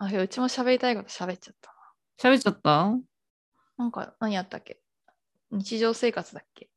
[0.05, 1.73] あ、うちも喋りたいこと喋っちゃった
[2.21, 2.71] 喋っちゃった？
[2.71, 2.99] な。
[3.79, 4.81] なんか何やったっけ？
[5.53, 6.69] 日常生活だっけ？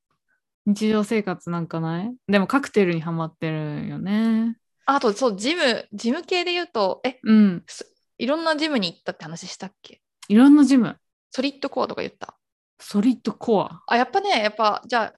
[0.67, 2.15] 日常生活なんかない？
[2.27, 4.57] でもカクテルにハマってるよね。
[4.85, 7.63] あと、そう、ジム、ジム系で言うと、え、うん。
[7.65, 10.03] すいろんなジムに行ったって話したっけ？
[10.27, 10.95] いろんなジム？
[11.31, 12.37] ソリッドコアとか言った？
[12.79, 13.81] ソリッドコア？
[13.87, 15.13] あ、やっぱね、やっぱ、じゃあ、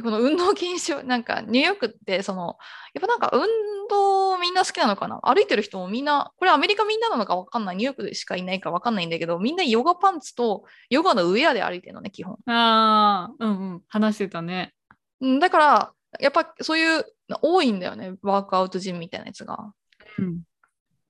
[0.00, 2.56] この運動禁止、なんかニューヨークって、その、
[2.94, 3.42] やっぱなんか運
[3.90, 5.20] 動みんな好きなのかな？
[5.22, 12.38] 歩いてる人もみんな、これアメリカみんななのかわかんない、ニューヨークでしかいないかわかんないんだけど、みんなヨガパンツとヨガのウェアで歩いてるのね、基本。
[12.46, 13.82] ああ、うんうん。
[13.88, 14.72] 話してたね。
[15.20, 19.72] うんだから、やっぱそういうの多いんだよね、ワークアウトジムみたいなやつが。
[20.18, 20.40] うん。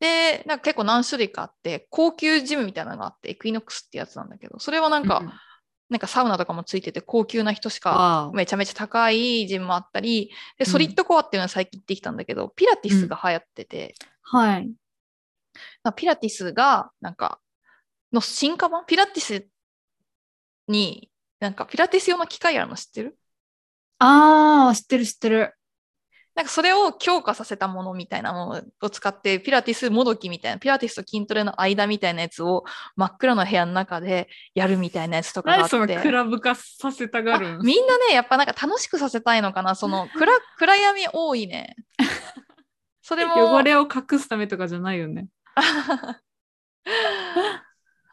[0.01, 5.33] で、なんか結構何種類かあって、高級ジムみたいなのがあって、エクイノックスってやつなんだけど、それはなんか、うん
[5.93, 10.67] なんかサウナとかもついてて、高級な人しかめちゃめちゃ高いジムもあったり、で、うん。
[10.67, 14.73] ソリッドコアっていうのは最近行ってきたんだけど、ピラティスが流行ってて、はい。
[15.85, 17.39] まあピラティスが、なんか、
[18.11, 18.87] の進化版？
[18.87, 19.47] ピラティス
[20.67, 23.19] に、なんかピラティス用の機械あるの知ってる？
[23.99, 25.55] ああ、知ってる知ってる。
[26.35, 32.65] なんかそれを強化させたものみたいなものを使って、ピラティスもどきみたいな、ピラティスと筋トレの間みたいなやつを
[32.97, 36.01] 真っ暗の部屋の中でやるみたいなやつとかがあ何そのって。
[36.01, 41.77] クラブ化させたがるみんなね、やっぱなんか楽しくさせたいのかな、その 暗暗闇多いね。
[43.03, 45.27] それも汚れを隠すためとかじゃないよね。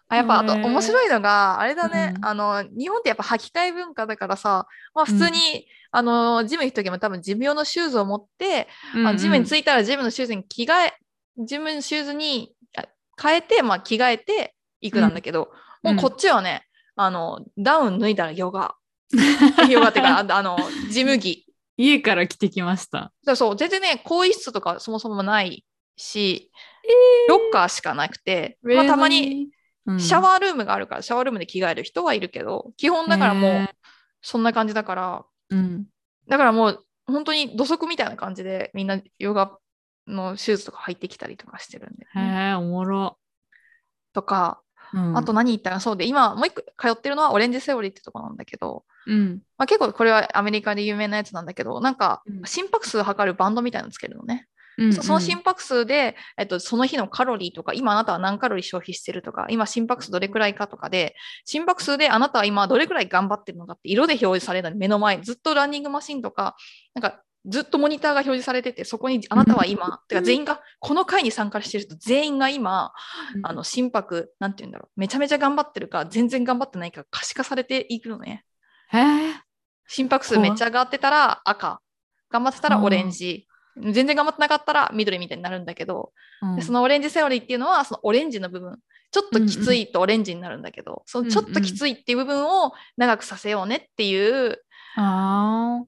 [0.09, 8.67] あやっぱあと面白いのがあれだね、うんあの日本ってやっぱ履き替え文化だからさ、まあ、普通に、あのジム行く時も多分ジム用のシューズを持って、
[9.05, 10.93] あジムに着いいたらジムのシューズに着替え
[11.45, 12.85] ジムのシューズにあ
[13.21, 15.51] 変えて、まあ、着替えていくなんだけど、
[15.83, 15.95] うん。
[15.95, 16.63] もうこっちはね
[16.95, 18.75] あのダウン脱いだらヨガ。
[19.69, 20.57] ヨガっていうかああの
[20.89, 21.45] ジム着。
[21.77, 23.13] 家から着てきました。
[23.23, 26.51] そうそう、全然ね、更衣室とかそもそもないし、
[27.29, 29.47] ロッカーしかなくて、まあ、たまに
[29.97, 33.69] シャーワールームがあるから、シャワールームで着替える人はいるけど、基本だからもう、
[34.21, 35.85] そんな感じだから、うん。
[36.27, 39.57] だからもう、本当に土足みたいな感じで、みんなヨガ
[40.07, 43.17] のシューズとか入ってきたりとかしてるんで、へえ、おもろ。
[44.13, 44.61] とか、
[44.93, 49.41] うんあと、何言ったらそうで、今もう一個通ってるのはオレンジセオリーってとこなんだけど、うん。
[49.57, 54.47] まあ、結構これはアメリカで有名なやつなんだけど、なんかうん心拍数測るバンドみたいなのつけるのね。
[54.79, 61.15] うんそその心拍数で、えっと、その日のカロリーとか、今あなたは何カロリー消費してるとか、今心拍数どれくらいかとかで、
[61.45, 66.55] 心拍数であなたは今どれくらい頑張ってるのかって色で表示されるのに目の前にずっとランニングマシンとか、
[66.93, 72.91] なんかずっとモニターが表示されてて、そこにあなたは今、てか全員が、この会に参加してる人全員が今、
[73.43, 78.43] あの心拍、なんて言うんだろう、めちゃめちゃ頑張ってるか、全然頑張ってないか可視化されていくのね。
[78.91, 79.03] へえ。
[79.87, 81.81] 心拍数めっちゃ上がってたら赤、
[82.29, 83.47] 頑張ってたらオレンジ、
[83.81, 86.11] 全然頑張ってなかったら緑みたいになるんだけど、
[86.41, 86.55] うん。
[86.55, 88.77] でそのオレンジセオリーっていうのはそのオレンジの部分。
[89.11, 94.63] ちょっときついとオレンジになるんだけど、そのちょっときついっていう部分を長くさせようねっていう。
[94.97, 95.81] あ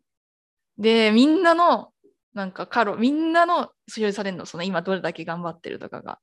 [0.80, 1.90] でみんなの
[2.34, 6.18] なんかカロみんなの表示されるのその今どれだけ頑張ってるとかが。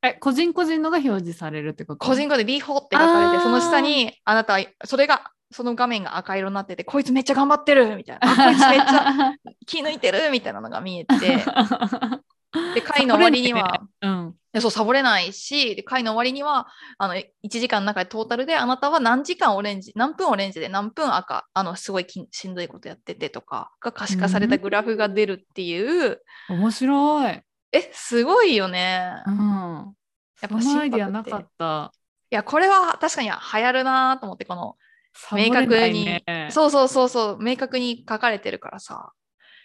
[0.00, 0.08] あ。
[0.08, 2.06] え、個人個人のが表示されるってこと？
[2.06, 9.34] 個人個で B 法って書かれてその下にあなたはそれがその画面が赤色になっててこいつめっちゃ頑張ってるみたいなあこいつめっちゃ
[9.66, 11.16] 気抜いてるみたいなのが見えて
[12.74, 14.34] で回の終わりには、うん。
[14.52, 27.40] でそうサボれないしで回の終わりにはあの1時間の中でトータルであなたは何時間オレンジ何分オレンジで何分赤あのすごいきしんどいことやっててとかが可視化されたグラフが出るっていう、面白い。
[27.72, 29.94] えすごいよね、ういん。
[30.42, 31.92] やっぱそのアイディアなかった。
[32.32, 34.76] やこれは確かに流行るなと思ってこの
[35.32, 39.12] 明確に、ねそうそうそうそう明確に書かれてるからさ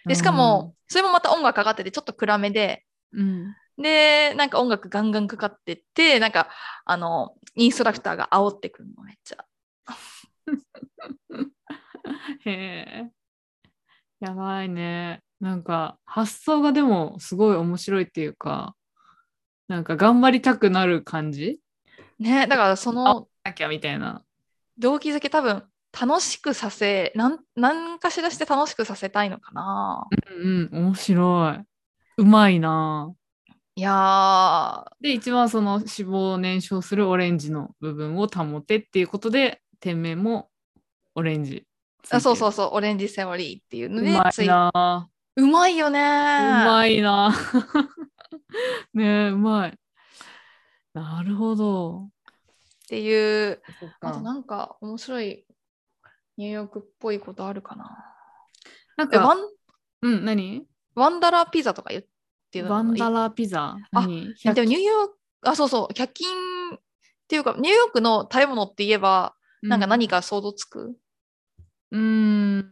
[0.06, 2.84] でしかも、それもまた音楽かかっててちょっと暗めで
[3.14, 6.50] うん、で、なんか音楽ガンガンかかってって、なんか、
[6.84, 9.46] あの、インストラクターが煽ってくるの、めっちゃ。
[12.46, 13.10] へえ。
[14.20, 15.22] やばいね。
[15.40, 18.76] なんか発想がでもすごい面白いっていうか、
[19.68, 21.60] なんか頑張りたくなる感じ？
[22.20, 24.24] ねだからそのなきゃみたいな。
[24.78, 25.64] 動機づけ多分
[26.00, 30.08] 楽しくさせなん何かしらして楽しくさせたいのかな。
[30.32, 31.64] うんうん、面白い。
[32.18, 33.14] うまいな。
[33.76, 40.50] いやーで、一番その脂肪を燃焼するオレンジの部分を保てっていうことで、店名も
[41.14, 41.66] オレンジ。
[42.10, 45.10] あそうそうそうオレンジセオリーっていうのうまいな。
[45.36, 47.32] うまいよねうまいな。
[48.94, 49.80] ねえ、うまい。
[50.94, 52.10] なるほど。
[52.88, 53.62] っていう
[54.00, 55.46] あとなんか面白い
[56.38, 57.98] ニューヨークっぽいことあるかな。
[58.96, 59.38] なんか、えワン
[60.04, 60.66] うん、何？
[60.96, 62.04] ワンダラーピザとか言っ
[62.50, 63.76] てワンダラーピザ？
[63.92, 64.34] 何？
[64.46, 66.28] あでもニューヨークあそうそう100均
[66.76, 66.80] っ
[67.28, 70.96] ていうかニューヨークの食べ物って言えばなんか何か想像つく、
[71.92, 72.72] うーん。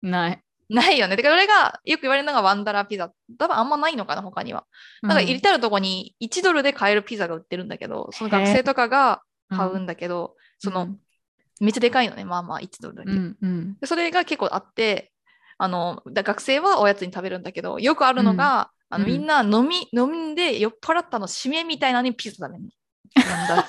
[0.00, 0.42] ない。
[0.70, 1.16] ないよね。
[1.16, 3.12] てか、俺がよく言われるのがワンダラーピザ。
[3.38, 4.64] 多分あんまないのかな、他には。
[5.02, 10.94] なんか入れてあるとこに1ドルで買えるピザが売ってるんだけど、その学生とかが買うんだけど、その、
[11.60, 13.10] めっちゃでかいのね、まあまあ1ドルだけ。
[13.10, 15.12] うんうんでそれが結構あって、
[15.58, 22.70] あの、だ学生はおやつに食べるんだけど、よくあるのが、あのうんみんな飲み、飲んで酔っ払ったの締めみたいなのにピザ食べるの。
[23.16, 23.68] なんだ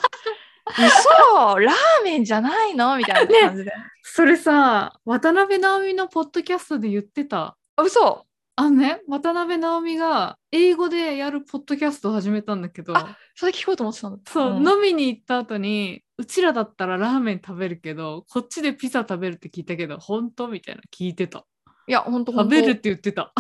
[0.70, 2.98] 嘘ラーメンじゃないの？
[2.98, 3.74] みたいな感じで。
[4.04, 7.58] それさ、渡辺直美のポッドキャストで言ってた。
[7.76, 8.26] あ嘘
[8.58, 14.20] あのね、渡辺直美が英語でやるポッドキャストを始めたんだけど、あそれ聞こうと思ってたの。
[14.28, 20.48] そう、ん飲みに行った後に、うちらだったらラーメン食べるけど、こっちでピザ食べるって聞いたけど、本当？
[20.50, 21.46] みたいな聞いてた。
[21.88, 23.34] いや、ほんとほんと食べるって言ってた。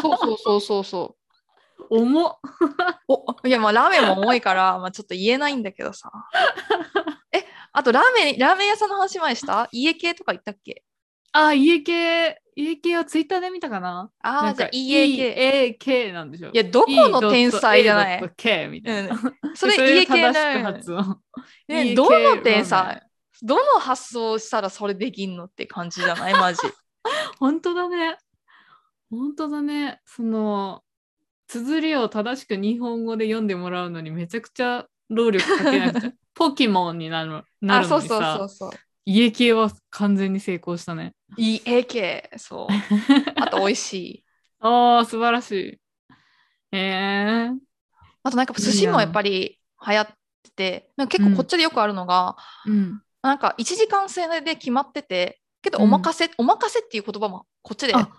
[0.00, 1.25] そうそうそうそうそう。
[1.90, 2.38] 重っ。
[3.08, 6.10] お いやまあラーメンも重いから、 まあ、ちょっと言えないんだけどさ。
[7.32, 9.68] えあとラーメンラーメン屋さんの話前した？
[9.72, 10.82] 家系とか言ったっけ？
[11.32, 14.10] あ、家系、家系はツイッターで見たかな？
[14.22, 14.78] ああじゃあ系。
[15.78, 19.10] EAK なんでしょいやどこの天才じゃない？E.A.K みたいな。
[19.10, 20.62] うん、 それで家系だよ
[21.94, 23.02] どの天才？
[23.42, 26.32] どの発想したらそれできんのって感じじゃない？
[26.32, 26.60] マジ。
[27.38, 28.16] 本当だね。
[29.10, 30.00] 本当だね。
[30.06, 30.82] その、
[31.46, 36.10] 綴りを正しく日本語で読んでもらうのにめちゃくちゃ労力かけなくちゃ。
[36.34, 38.80] ポケモンになるなあそうるのにさそうそう、そう。
[39.06, 41.14] 家系は完全に成功したね。
[41.36, 42.66] 家系そう。
[43.40, 44.24] あと美味しい。
[44.58, 45.80] ああ、素晴らしい。
[46.72, 47.50] ええ
[48.22, 50.08] あとなんか寿司もやっぱり流行っ
[50.42, 52.36] てて、なんか結構こっちでよくあるのが、
[52.66, 53.00] うん。
[53.22, 58.10] なんか1時間制で決まってて、けどうんお任せ、お任せっていう言葉もこっちであ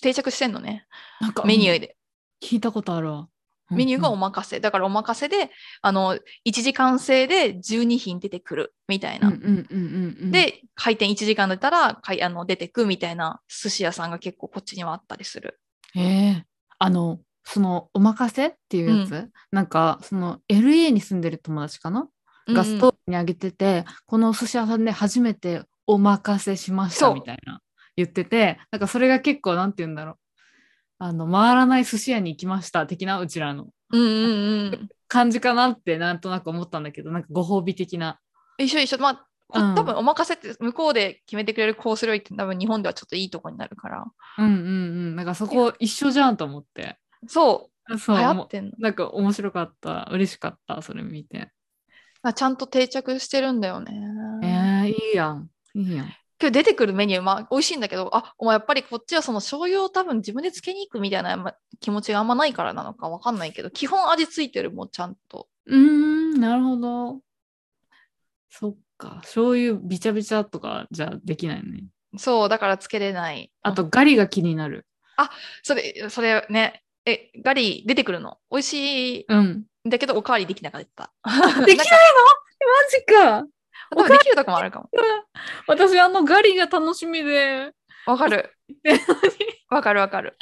[0.00, 0.86] 定着してんのね。
[1.20, 1.96] なんかメニューで。
[2.42, 3.28] 聞いたことあるわ。
[3.70, 4.58] メニューがおうん任せ。
[4.60, 9.28] だからお任せで、あの、1時間制で12品出てくるみたいな。
[9.28, 15.60] うんうんうんうんうん、で、開店1時間だったらかいあの出てくみたいな寿司屋さんが結構こっちにはあったりする。
[15.94, 16.46] ええ
[16.78, 22.08] あの、その、お任せっていうやつ、なんか、その、LA に住んでる友達かな、
[22.48, 27.60] がストーリーに上げてて、このお寿司屋さんで初めてお任せしましたみたいな
[27.96, 30.16] 言ってて、なんかそれが結構、なんて言うんだろう。
[31.02, 34.88] あの、回らない寿司屋に行きました的な、うちらのうんうんうん。
[35.08, 38.20] 感じかなって、なんとなく思ったんだけど、なんかご褒美的な。
[38.58, 38.98] 一緒一緒。
[38.98, 39.14] まあ、
[39.48, 44.04] こうん多分お任せって向こうで決めてくれるコース料理って多分日本ではちょっといいとこになるから。
[44.38, 44.56] うんうんう
[45.12, 45.16] ん。
[45.16, 46.98] なんかそこ一緒じゃんと思って。
[47.26, 48.72] そう、そう、流行もってんの。
[48.78, 50.06] うなんか面白かった。
[50.12, 51.50] 嬉しかった、それ見て。
[52.22, 53.92] あちゃんと定着してるんだよね。
[54.42, 55.48] えー、いいやん。
[55.74, 56.12] いいやん。
[56.40, 65.48] 今日出てくるメニュー、まあ、美味しいんだけど、あ、お前やっぱりこっちはその醤油を多分自分でつけに行くみたいなま気持ちがあんまないからなのかわかんないけど、基本味ついてるもん、ちゃんと。
[65.66, 67.20] うーん、なるほど。
[68.48, 69.20] そっか。
[69.22, 71.84] 醤油びちゃびちゃとかじゃできないね。
[72.16, 73.52] そう、だからつけれない。
[73.62, 74.86] あと、ガリが気になる。
[75.62, 78.38] それ、それね、え、ガリ出てくるの？
[78.50, 79.64] 美味しいうん。
[79.86, 81.12] んだけど、おかわりできなかった。
[81.66, 83.36] できないの？
[83.36, 83.59] マジか。
[83.90, 84.88] 多分できるとこもあるかも。
[85.66, 87.72] 私、あのガリが楽しみで。
[88.06, 88.54] わかる。
[89.68, 90.36] わかるわかる。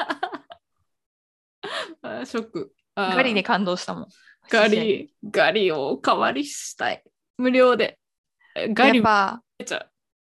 [2.03, 2.73] あショック。
[2.95, 4.09] ガリに感動したもん。
[4.51, 7.03] ガリ、ガリをおかわりしたい。
[7.37, 7.99] 無料で。
[8.55, 9.79] えガリやっぱ、めちゃ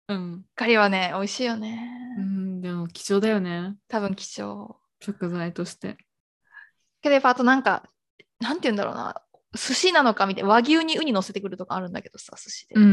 [0.08, 0.14] う。
[0.14, 0.44] うん。
[0.56, 1.90] ガリはね、美味しいよね。
[2.18, 3.74] うん、でも貴重だよね。
[3.88, 4.76] 多分貴重。
[5.00, 5.98] 食材として。
[7.02, 7.88] けどやっぱあとなんか、
[8.40, 9.20] なんて言うんだろうな。
[9.56, 10.50] 寿司なのかみたいな。
[10.50, 12.74] 和牛にウニ乗せてくるとかあるんだけどさ、寿司で。
[12.76, 12.90] うんうん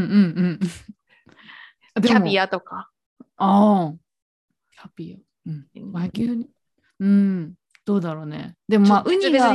[0.54, 0.60] ん。
[2.02, 2.44] キャビア。
[2.44, 2.90] アとか。
[3.36, 3.94] ああ。
[4.72, 5.50] キャビア。
[5.50, 5.92] うん。
[5.92, 6.48] 和牛に。
[7.00, 7.54] うん。
[7.84, 8.56] どうだろうね。
[8.68, 9.54] でもまあ、ウニが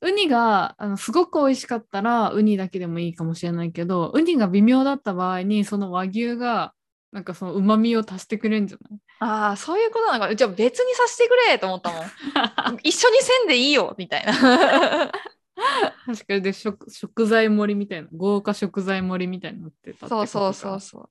[0.00, 6.74] ウニがあのすごく美味しかったらウニだけでもいいかもしれないけどウニが微妙だった場合にその和牛が
[7.12, 8.98] なんかその旨味を足してくれるんじゃない？
[9.20, 10.34] ああ、そういうことなのか。
[10.34, 12.02] じゃあ別にさせてくれと思ったもん。
[12.82, 15.12] 一緒にせんでいいよみたいな。
[16.06, 21.10] 確かにで食食材盛りみたいな豪華食材盛りみたいになってたそうそうそうそう。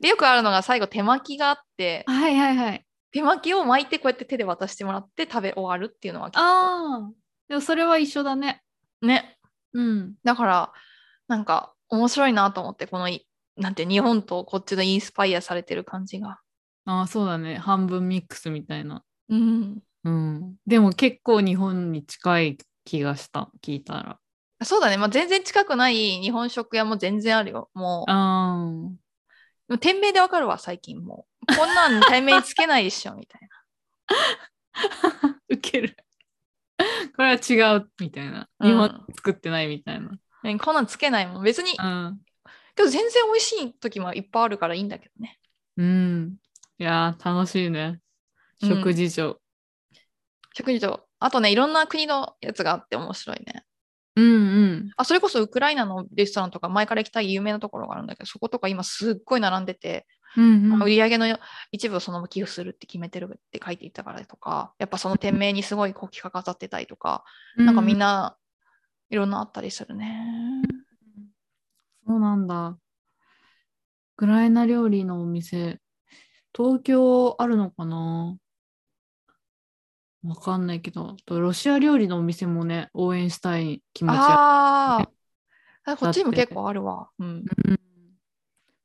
[0.00, 2.84] で、よくあるのが最後手巻きがあって、はいはいはい。
[3.10, 7.10] 手巻きを巻いてこうやって手で渡してもらって食べ終わるっていうのはああ
[7.48, 8.62] でもそれは一緒だね。
[9.00, 9.38] ね。
[9.72, 10.14] うん。
[10.22, 10.72] だから、
[11.26, 13.26] なんか面白いなと思って、このい、
[13.56, 16.38] なんて日本とこっちのインスパイアされてる感じが。
[16.84, 17.58] ああそうだね。
[17.58, 19.02] 半分ミックスみたいな。
[19.28, 19.82] うん。
[20.04, 20.56] うん。
[20.66, 22.58] でも結構日本に近い
[22.88, 24.18] 気がした聞いたら。
[24.64, 24.96] そうだね。
[24.96, 27.68] まあ、全然近くない日本食屋も全然あるよ。
[27.74, 28.96] もう、あも
[29.68, 31.26] う店名でわかるわ、最近も。
[31.42, 31.54] う。
[31.54, 33.40] こんなん店名につけないでしょ、みたい
[34.12, 35.96] あ ウケる。
[37.14, 38.48] これは違うみたいな。
[38.60, 38.70] うん。
[38.70, 40.18] 日本で作ってないみたいな。
[40.42, 40.58] な。
[40.58, 41.42] こんなんつけないもん。
[41.44, 42.18] 別に、うん。
[42.74, 45.38] けど全然美味しい時もいっぱいあるからいいんだけどね。
[45.76, 46.36] うん。
[46.78, 48.00] いやー楽しいね。
[48.62, 49.40] うん食事所
[50.52, 53.64] 食事と、あとね、いろんな国のやつがあって面白いね。
[54.16, 60.06] うんうんあ、それこそウクライナのレストランとか前から行きたい有名なところがあるんだけど、そことか今すっごい並んでて、
[60.36, 61.38] うんうん売り上げの
[61.72, 67.24] 一部をそのまま寄付するって決めてるって書いていたからとか、やっぱその店名にすごい国旗が飾ってたりとか、
[67.56, 68.36] なんかみんな
[69.10, 70.62] いろんなあったりするね。
[72.06, 72.68] そうなんだ。
[72.68, 72.78] ウ
[74.16, 75.78] クライナ料理のお店、
[76.54, 78.36] 東京あるのかな？
[80.24, 85.00] わかんないけど、あとロシア料理のお店もね、応援したい気持ちあ
[85.86, 87.08] ああ、こっちにも結構あるわ。
[87.18, 87.44] うん。
[87.44, 87.52] る。
[87.66, 87.78] うん。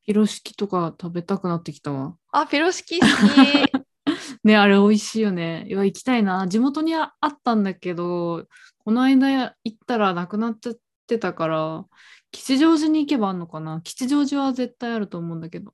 [0.06, 2.16] ピロシキとか食べたくなってきたわ。
[2.32, 3.84] あ、ピロシキ好き。
[4.44, 5.66] ね、あれ美味しいよね。
[5.68, 6.48] いや、行きたいな。
[6.48, 8.46] 地元にああったんだけど、
[8.80, 10.76] この間行ったらなくなっちゃっ
[11.08, 11.86] てたから、
[12.32, 15.74] 吉祥寺に行けばあんのかな吉祥寺は絶対あると思うんだけど。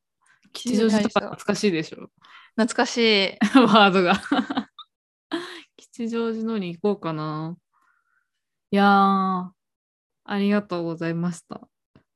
[0.54, 2.10] 吉祥寺とか懐かしいでしょ
[2.56, 3.38] 懐かしい。
[3.58, 4.22] ワードが。
[5.92, 7.56] 吉祥寺のに行こうかな。
[8.72, 9.50] いやー、
[10.26, 11.68] ありがとうございました。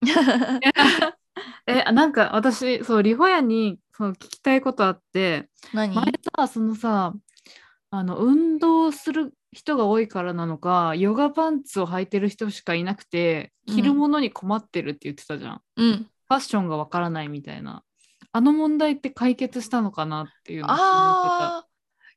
[1.66, 5.96] え、なんか私、そう、リホヤにそう聞きたいことあって、何？
[5.96, 6.06] 前
[6.38, 7.14] さ、そのさ、
[7.90, 15.62] あの、運動する人が多いからなのか、ヨガパンツを履いてる人しかいなくて、着るものに困ってるって言ってたじゃん。
[15.78, 15.94] うん。
[15.94, 17.84] ファッションがわからないみたいな。
[18.32, 20.88] あの問題って解決したのかなっていうのを思って
[21.64, 21.68] た。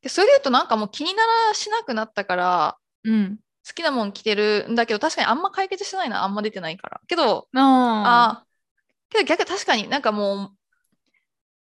[0.07, 3.39] でそれで言うとなんかもう気にならしなくなったから、うん。
[3.67, 7.01] 好きなもん着てるんだけど、確かにあんま解決してないな、あんま出てないから。
[7.09, 8.47] けど、あああ、
[9.11, 10.57] けど逆に確かになんかもう、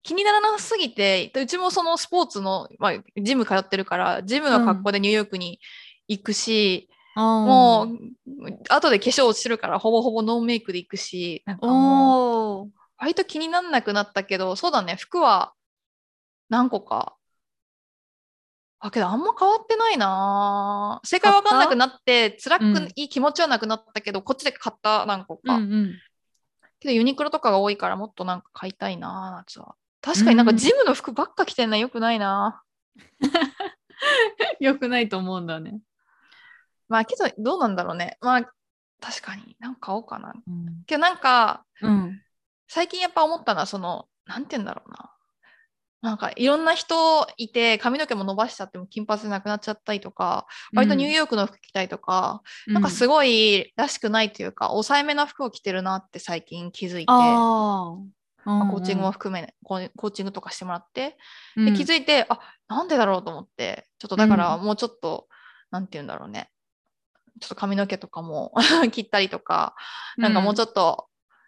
[0.03, 5.61] 気にならなすぎて、うちもそのスポーツの、まあ、ジム通ってるから、ジムの格好でニューヨークに
[6.09, 7.21] 行くし、あ。
[7.21, 7.89] もう、
[8.67, 15.53] 後で化粧落ちてるから、ほぼほぼノーメイクで行くし、なんかもう、割と気にならなくなったけど、そうだね、服は
[16.49, 17.16] 何個か。
[18.79, 25.55] あ、けどあんま変わってないな正解わかんなくなって、辛くうんいい気持ちはなくなったけど、こっちで買った何個か。
[25.55, 25.95] うんうん。
[26.79, 29.75] けどユニクロとかが多いからもっとなんか買いたいな夏は。
[30.01, 32.61] 確かになんかうんジムの服ばっか着てんのよくないな。
[34.59, 35.79] よくないと思うんだね。
[36.87, 38.17] まあけどどうなんだろうね。
[38.21, 38.41] まあ
[39.01, 40.33] 確かになんか買おうかな。
[40.47, 40.83] うん。
[40.85, 42.21] けどなんかうん。
[42.67, 45.16] 最近やっぱ思ったのはその、なんて言うんだろうな。
[46.01, 50.45] なんかいろんな人いて髪の毛も伸ばしちゃっても金髪でなくなっちゃったりとか、
[50.75, 53.73] 割とニューヨークの服着たりとか、なんかすごい。
[53.75, 57.05] らしくないというか、抑えめな服を着てるなって最近気づいて。
[57.05, 61.17] まあコーチングも含め、コーコーチングとかしてもらって、
[61.57, 62.39] うんで気づいて、あ
[62.69, 65.27] なんでだろうと思って、ちょっとだからもうちょっと、
[65.71, 66.49] なんて言うんだろうね。
[67.39, 68.53] ちょっと髪の毛とかも
[68.91, 69.75] 切ったりとか、
[70.17, 71.07] なんかもうちょっと、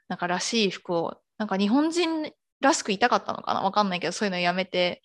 [0.09, 3.61] なんからしい服を、なんか日本人らしくいたかったのかな？
[3.61, 5.01] わかんないけど、そういうのやめて、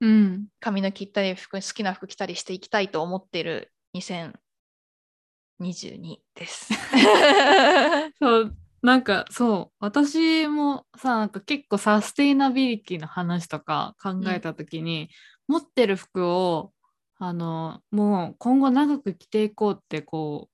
[0.00, 0.46] うん。
[0.60, 6.68] 髪の切ったり服、好きな服着たりしていきたいと思っている2022です。
[8.20, 15.10] そう、なんかそう、私もさ、なんか結構サステイナビリティの話とか考えたときに、
[15.48, 16.72] 持ってる服を、
[17.18, 20.48] あの、もう今後長く着ていこうって、こ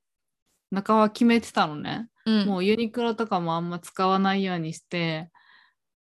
[0.72, 2.08] う、中は決めてたのね。
[2.24, 5.30] うん、もうユニクロとかもあんま使わないようにして、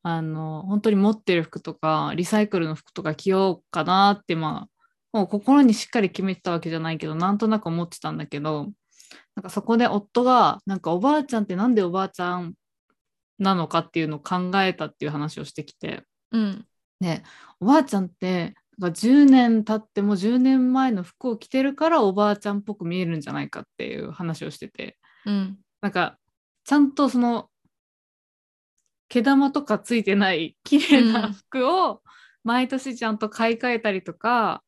[0.09, 4.69] あの、本当に持ってる服とか、リサイクルの服とか着ようかなって、ま
[5.13, 8.69] あ、もう心にしっかり決めてたわけじゃないけど、なんとなく思ってたんだけど、
[9.35, 12.53] なんかそこで夫が、なんかおばあちゃんってなんでおばあちゃん
[13.37, 16.65] なのかっていうのを考えたっていう話をしてきて、うん、
[17.01, 17.23] で、
[17.59, 25.57] おばあちゃんってだから10年経っても10年前の服を着てるからおばあちゃんっぽく見えるんじゃないかっていう話をしててうん。
[25.81, 26.17] なんか
[26.63, 27.49] ちゃんとその
[29.09, 32.01] 毛玉とかついてない 綺麗な服を
[32.43, 34.63] 毎年ちゃんと買い替えたりとか,、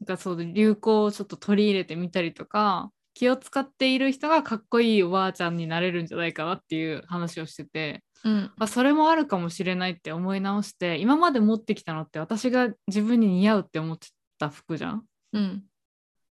[0.00, 8.52] なんかそう流行をちょっと取り入れてみたりとか気を使っている人がかっこいいおばあちゃんになれるんじゃないかなっていう話をしててうん。
[8.58, 14.08] あそれもあるかもしれないって思い直して今まで持ってきたのって私が自分に似合うって思って
[14.38, 15.64] た服じゃんうん。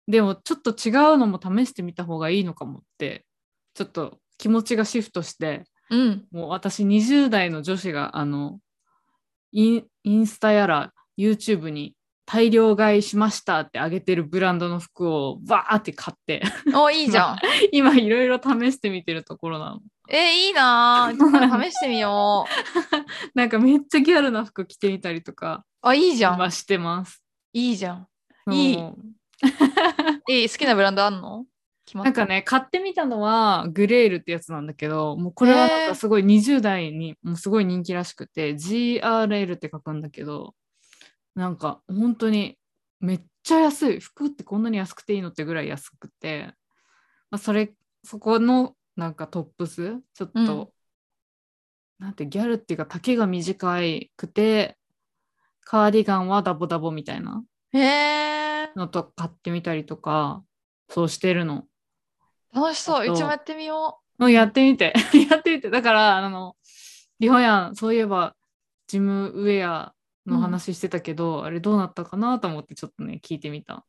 [0.07, 3.25] でもちょっと違うのも試してみた方がいいのかもって
[3.73, 6.25] ちょっと気持ちがシフトしてうん。
[6.31, 8.59] もう私20代の女子があの
[9.51, 16.41] インインスタやら YouTube に大量買いしましたってあげてるブランドの服をバーって買って
[16.73, 17.39] お、いいじゃん。
[17.71, 19.79] 今いろいろ試してみてるところなの。
[20.09, 21.15] え、いいなぁ。
[21.69, 23.37] 試してみよう。
[23.37, 26.35] なんかめっちゃギャルな服着てみたりとかあ、いいじゃん。
[26.35, 27.23] 今してます。
[27.53, 28.07] いいじゃん。
[28.51, 28.95] いいそう
[30.29, 31.45] え、好きなブランドあんの？
[31.93, 40.55] なんかね買ってみたのはグレールってやつなんだけどもうこれはなんかすごい20代にもうすごい人気らしくて GRL って書くんだけど
[41.35, 42.57] なんか本当に
[42.99, 46.53] めっちゃ安い服ってこんなに安くていいのってぐらい安くて、
[47.29, 47.73] まあ、それ
[48.03, 50.67] そこのなんかトップスちょっと、うん
[51.97, 53.79] なんてギャルっていうか丈が短
[54.17, 54.77] くて
[55.61, 57.43] カーディガンはダボダボみたいな。
[58.75, 60.43] のと買ってみたりとか
[60.89, 61.65] そうしてるの。
[62.55, 63.03] 楽しそう。
[63.03, 64.93] あとうちもやってみよもうやってみて。
[65.29, 65.69] やってみて。
[65.69, 66.55] だから、あの、
[67.19, 68.35] リホヤン、そういえば、
[68.87, 69.93] ジムウェア
[70.25, 73.85] の話してたけど、あれどうなったかなと思って、ちょっとね、聞いてみた。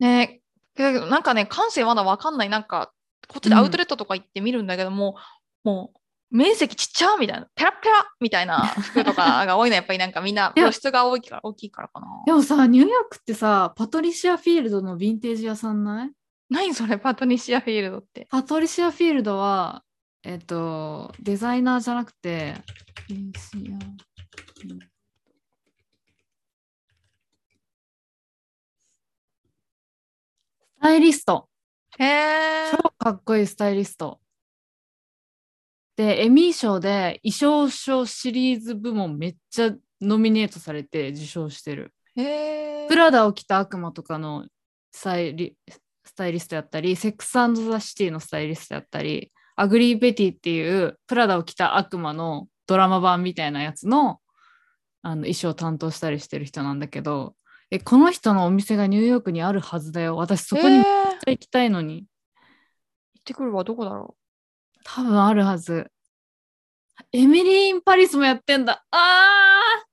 [0.00, 0.02] う。
[0.02, 0.40] ね
[0.78, 2.48] なんかね、感性まだわかんない。
[2.48, 2.92] なんか、
[3.28, 5.16] こっちでアウトレットとか行って見るんだけども、
[5.64, 6.00] もう、
[6.30, 12.06] 面積ちっちゃみたいな、ペラペラみたいな服とかが多いのはやっぱり なんかみんな露出が大きいから大きいからかな。
[12.26, 16.10] でもさ、ニューヨークってさ、パトリシア・フィールドのヴィンテージ屋さんない？
[16.48, 18.28] 何それ、パトニシアフィールドって。
[18.30, 19.82] パトリシア・フィールドは、
[20.22, 22.54] えっと、デザイナーじゃなくて、
[23.08, 23.52] ス
[30.80, 31.48] タイリスト。
[31.98, 32.70] へえ。
[32.72, 34.20] 超かっこいいスタイリスト。
[35.96, 41.92] で、エミー賞で衣装賞シリーズ部門めっちゃノミネートされて受賞してる。
[42.14, 42.86] へえ。
[42.88, 44.46] プラダを着た悪魔とかの
[44.92, 45.85] スタイリス
[46.16, 47.48] タイリストやったり、セックスザ・
[47.80, 54.20] シティのスタイリストやったり、アグリー・ベティっていうプラダを着た悪魔のドラマ版みたいなやつの
[55.02, 57.36] あの衣装を担当したりしてる人なんだけど、
[57.70, 60.16] え、この人のお店がニューヨークにあるはずだよ。
[60.16, 62.06] 私そこにめっへーちゃ行きたいのに。
[63.14, 64.16] 行ってくるわ、どこだろ
[64.84, 65.90] 多分あるはず。
[67.12, 68.84] エミリー・イン・パリスもやってんだ。
[68.90, 69.84] あ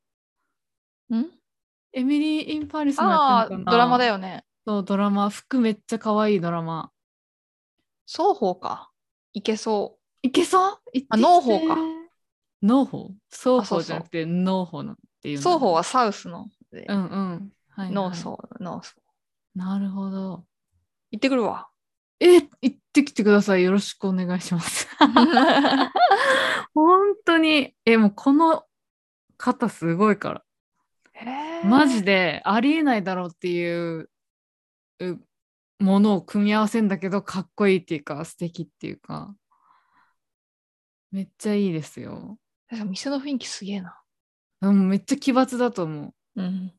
[1.12, 1.18] ーう。
[1.18, 1.32] ん？
[1.94, 4.06] エミリー・イン・パリスもやああ、ってんのかなドラマだ。
[4.06, 4.44] よね。
[4.66, 5.30] そう、ドラマ。
[5.30, 6.92] 服めっちゃ可愛いドラマ。
[8.08, 8.92] ソーホーか。
[9.34, 10.62] いけそいけそう？
[10.62, 11.78] 行ってきてあノーホーか。
[12.62, 13.46] ノーホー？
[13.46, 17.52] ソーあそうそう方じゃなくてノーホーのっていう双方はサウスのでう、んうん。
[17.70, 17.92] はい、はい。
[17.92, 18.94] 農層、農層。
[19.56, 20.46] なるほど。
[21.12, 21.68] 行ってくるわ。
[22.20, 23.64] え、行ってきてください。
[23.64, 24.88] よろしくお願いします。
[26.74, 27.76] 本当に。
[27.86, 28.64] え、もうこの
[29.38, 30.44] 方すごいから。
[31.66, 32.06] マジで。
[32.06, 34.10] でありえないだろうっていうう
[35.80, 39.36] ものを組み合わせんだけどかっこいいっていうか素敵っていうか
[41.12, 42.40] めっちゃいいですよ。
[42.72, 44.02] 店の雰囲気すげえな。
[44.62, 46.42] うん、めっちゃ奇抜だと思う。
[46.42, 46.74] うん。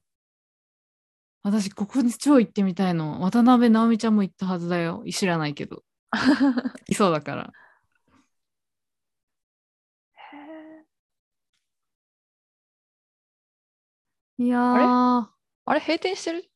[1.45, 3.21] 私ここに超行ってみたいの。
[3.21, 5.05] 渡辺直美ちゃんも行ったはずだよ。
[5.13, 5.85] 知らないけど。
[6.89, 7.53] いそうだから。
[14.39, 15.29] いやー、
[15.67, 15.81] あれ？
[15.81, 16.51] 閉店してる？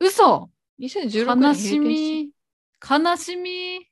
[0.00, 2.30] 嘘 ?2016 年悲しみ。
[2.88, 3.86] 悲しみ。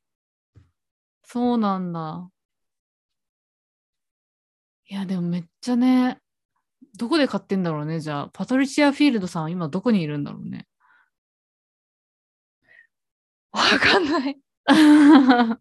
[1.25, 2.31] そうなんだ。
[4.89, 6.21] いや、でもめっちゃね、
[6.97, 8.31] どこで買ってんだろうね、じゃあ。
[8.33, 10.67] パトリシア・フィールドさんは今どこにいるんだろうね。
[13.51, 14.41] わかんない。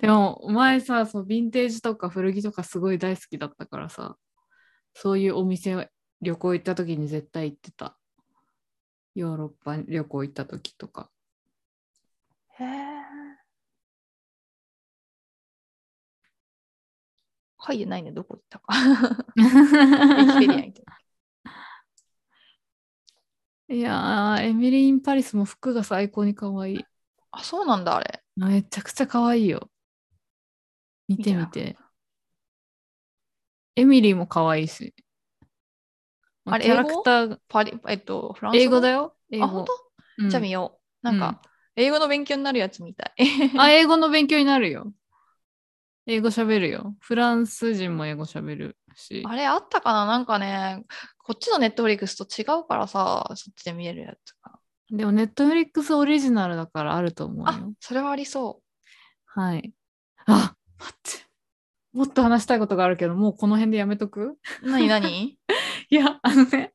[0.00, 4.16] でも、お前さ、そう、ヴィンテージとか古着とかすごい大好きだったからさ、
[4.94, 5.90] そういうお店、
[6.22, 7.98] 旅行行った時に絶対行ってた。
[9.18, 11.10] ヨーロッパ旅行行った時とか。
[12.60, 12.88] へえ。
[17.60, 18.72] 書いてないね、どこ行ったか。
[23.70, 26.84] いやー、エミリー・イン・パリスも服が最高に可愛い。
[27.32, 28.22] あ、そうなんだ、あれ。
[28.36, 29.68] めちゃくちゃ可愛いよ。
[31.08, 31.76] 見てみ見て。
[33.74, 34.94] エミリーも可愛いし。
[36.50, 37.28] あれキャラクター？
[37.28, 38.60] がパリ、えっと、フランス語？
[38.60, 39.14] 英語だよ。
[39.30, 39.44] 英語。
[39.44, 39.72] あ、本当、
[40.18, 41.06] うんじゃあ見よう。
[41.06, 41.40] なんか、
[41.76, 43.24] 英語の勉強になるやつみたい。
[43.56, 44.92] あ、英語の勉強になるよ。
[46.06, 46.96] 英語喋るよ。
[47.00, 49.22] フランス人も英語喋るし。
[49.26, 50.06] あれあったかな？
[50.06, 50.84] なんかね、
[51.18, 54.58] こっちのネットフリックスと違うからさ、そっちで見れるやつが。
[54.90, 58.62] でもネットフリックスオリジナルだからあると思うあよ。、それはありそ
[59.26, 59.72] はい。
[60.26, 61.28] あ、待って。
[61.92, 64.38] もっと話したいことがあるけど、もうこの辺でやめとく？
[64.62, 64.70] う。
[64.70, 65.38] 何何？
[65.90, 66.72] いや、あのね、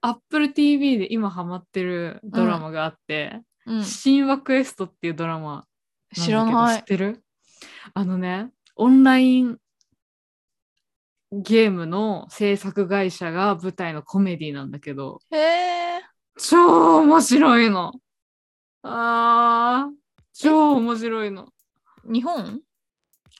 [0.00, 3.82] Apple TV で今ハマってるドラマがあって、うん。
[3.84, 5.66] 神話クエストっていうドラマ
[6.14, 6.84] 知らない知っ。
[6.84, 7.22] てる？
[7.94, 9.58] あのね、オンライン
[11.30, 16.00] ゲームの制作会社が舞台のコメディなんだけど、へえ。
[16.38, 17.92] 超面白いの。
[18.82, 19.94] あー、
[20.34, 21.48] 超面白いの。
[22.04, 22.60] 日本？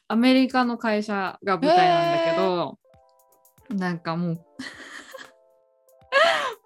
[0.08, 2.78] アメリカの会社が舞台なんだけど、
[3.74, 4.44] なんかもう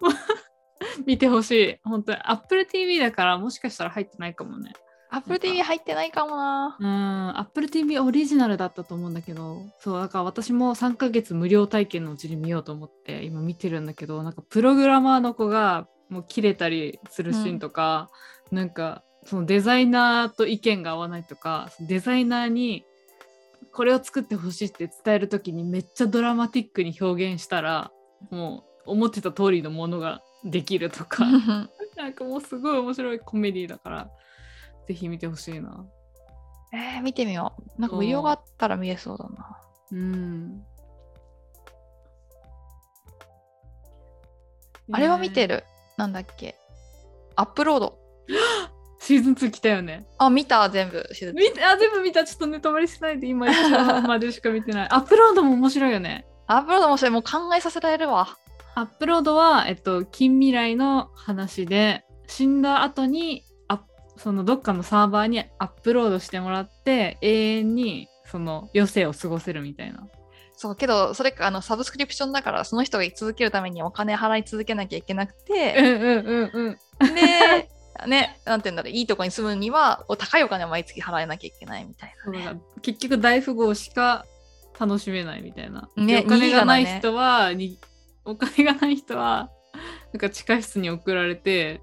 [1.05, 1.79] 見てほしい。
[1.83, 4.73] 本当に Apple TV だからもしかしたら入ってないかもね。
[5.09, 6.77] Apple TV 入ってないかもな。
[6.79, 18.09] うん、Apple TV オリジナルだったと思うんだけど、そう、だから私も3ヶ月無料体験のうちに見ようと思って今見てるんだけど、なんかプログラマーの子がもう切れたりするシーンとか、
[18.51, 22.83] なんかそのデザイナーと意見が合わないとか、デザイナーに
[23.77, 27.91] これを作ってほしいって伝える時にめっちゃドラマティックに表現したら、
[28.31, 31.27] もう思ってた通りのものができるとか、
[31.95, 34.11] なんかもうすごい面白いコメディだから、
[34.87, 35.85] ぜひ見てほしいな。
[36.73, 37.79] えー、見てみよう。
[37.79, 39.61] なんか無料があったら見れそうだな。
[39.91, 40.65] うん。
[44.91, 45.57] あれは見てる。
[45.57, 45.63] る。
[45.97, 46.55] なんだっけ。
[47.35, 47.99] アップロード。
[49.07, 50.05] シーズン2来たよね。
[50.17, 51.07] あ、見た、全部。
[51.13, 52.25] シーズン見てあ全部見た。
[52.25, 54.89] ちょっとネタバレしないで今一話 までしか見てない。
[54.89, 56.27] アップロードも面白いよね。
[56.45, 58.37] アップロードもそれもう考えさせられるわ。
[58.75, 63.81] アップロードは、えっと、近未来の話で死んだ後にあ
[64.17, 70.05] そのどっかのサーバーにアップロードしてもらって永遠にその余生を過ごせるみたいな。
[70.57, 77.13] そう、けど、それか、あの、サブスクリプションだから、その人が居続けるためにお金払い続けなきゃいけなくうんて、うんうんうん。
[77.13, 77.69] で、
[78.05, 82.61] ね、なんて言うんだろう、いいとこに住むには、お高いお金を毎月払えなきゃいけないみたいな、ね。
[82.81, 84.25] 結局大富豪しか
[84.79, 85.89] 楽しめないみたいな。
[85.95, 87.79] ねでお金がない人は、に
[88.25, 89.49] お金がない人は
[90.13, 91.81] なんか地下室に送られて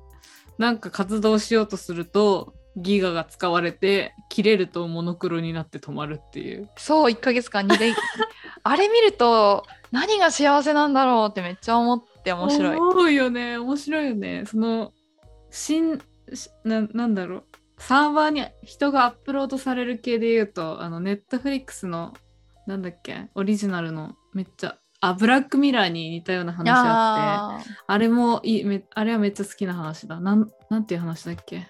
[0.58, 6.68] なんか活動しようとするとギガが使われて切れるとモノクロになって止まるっていう。
[6.76, 7.94] そう、1ヶ月間2で、
[8.64, 12.76] あれ見ると、何が幸せなんだろうってめっちゃ思って面白い。
[12.76, 14.44] 思うよね面白いよね。
[14.46, 14.92] その
[15.54, 15.98] しん
[16.34, 17.44] しななんだろう。
[17.78, 22.12] サーバーに人がアップロードされる系で言うとあのネットフリックスの
[22.66, 30.18] なんだっけオリジナルのめっちゃあブラックミラーに似たような話あってあれもいいめあれはめっちゃ好きな話だ。
[30.20, 31.68] なんなんていう話だっけ？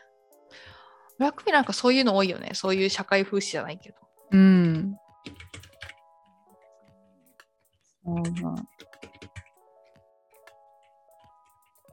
[1.18, 2.50] ブラックミラーなんかそういうの多いよね。
[2.54, 3.96] そういう社会風刺じゃないけど。
[4.32, 4.96] うん。
[8.04, 8.30] そうだ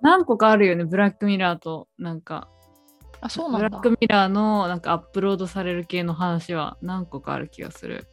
[0.02, 2.50] 何個かあるよねブラックミラーとなんか
[3.22, 3.82] あ、そうなんだブラッ。
[3.82, 8.08] クミラーのなんかアップロードされる系の話は何個かある気がする。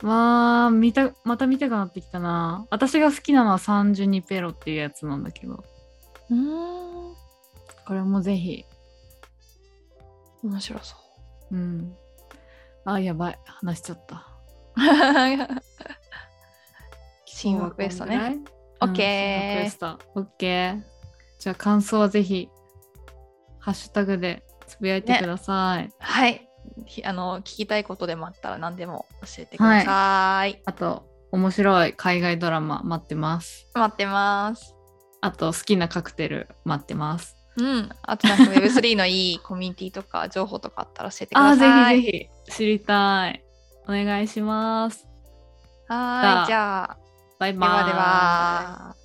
[0.00, 2.66] まあ、見た、また見たくなってきたな。
[2.70, 5.64] 私が好きなのは32ペロっていうやつなんだけど、
[6.30, 7.14] うーん。
[7.84, 8.64] これもぜひ。
[10.44, 10.96] 面白そ
[11.50, 11.56] う。
[11.56, 11.92] うん。
[12.84, 13.38] あ、やばい。
[13.44, 14.28] 話しちゃった。
[17.42, 18.38] 神話クエストね。
[18.80, 19.98] オッケー。
[20.14, 20.82] オッケー。
[21.38, 22.48] じゃあ感想はぜひ、
[23.58, 25.90] ハッシュタグでつぶやいてください。
[25.98, 26.48] はい。
[26.86, 30.62] ひあの、聞きたいことでもあったら何でも教えてください。
[30.64, 33.68] あと、面白い海外ドラマ待ってます。
[33.74, 34.74] 待ってます。
[35.20, 37.36] あと、好きなカクテル待ってます。
[37.56, 37.90] うん。
[38.02, 42.02] あとなんか Web3 のいいコミュニティとか情報とかあったら教えてください。
[42.02, 43.44] ぜひぜひ知りたい。
[43.84, 45.06] お願いします。
[45.88, 46.46] はーい。
[46.46, 46.96] じゃあ、
[47.38, 47.70] バイバイ。
[47.70, 48.97] ではでは。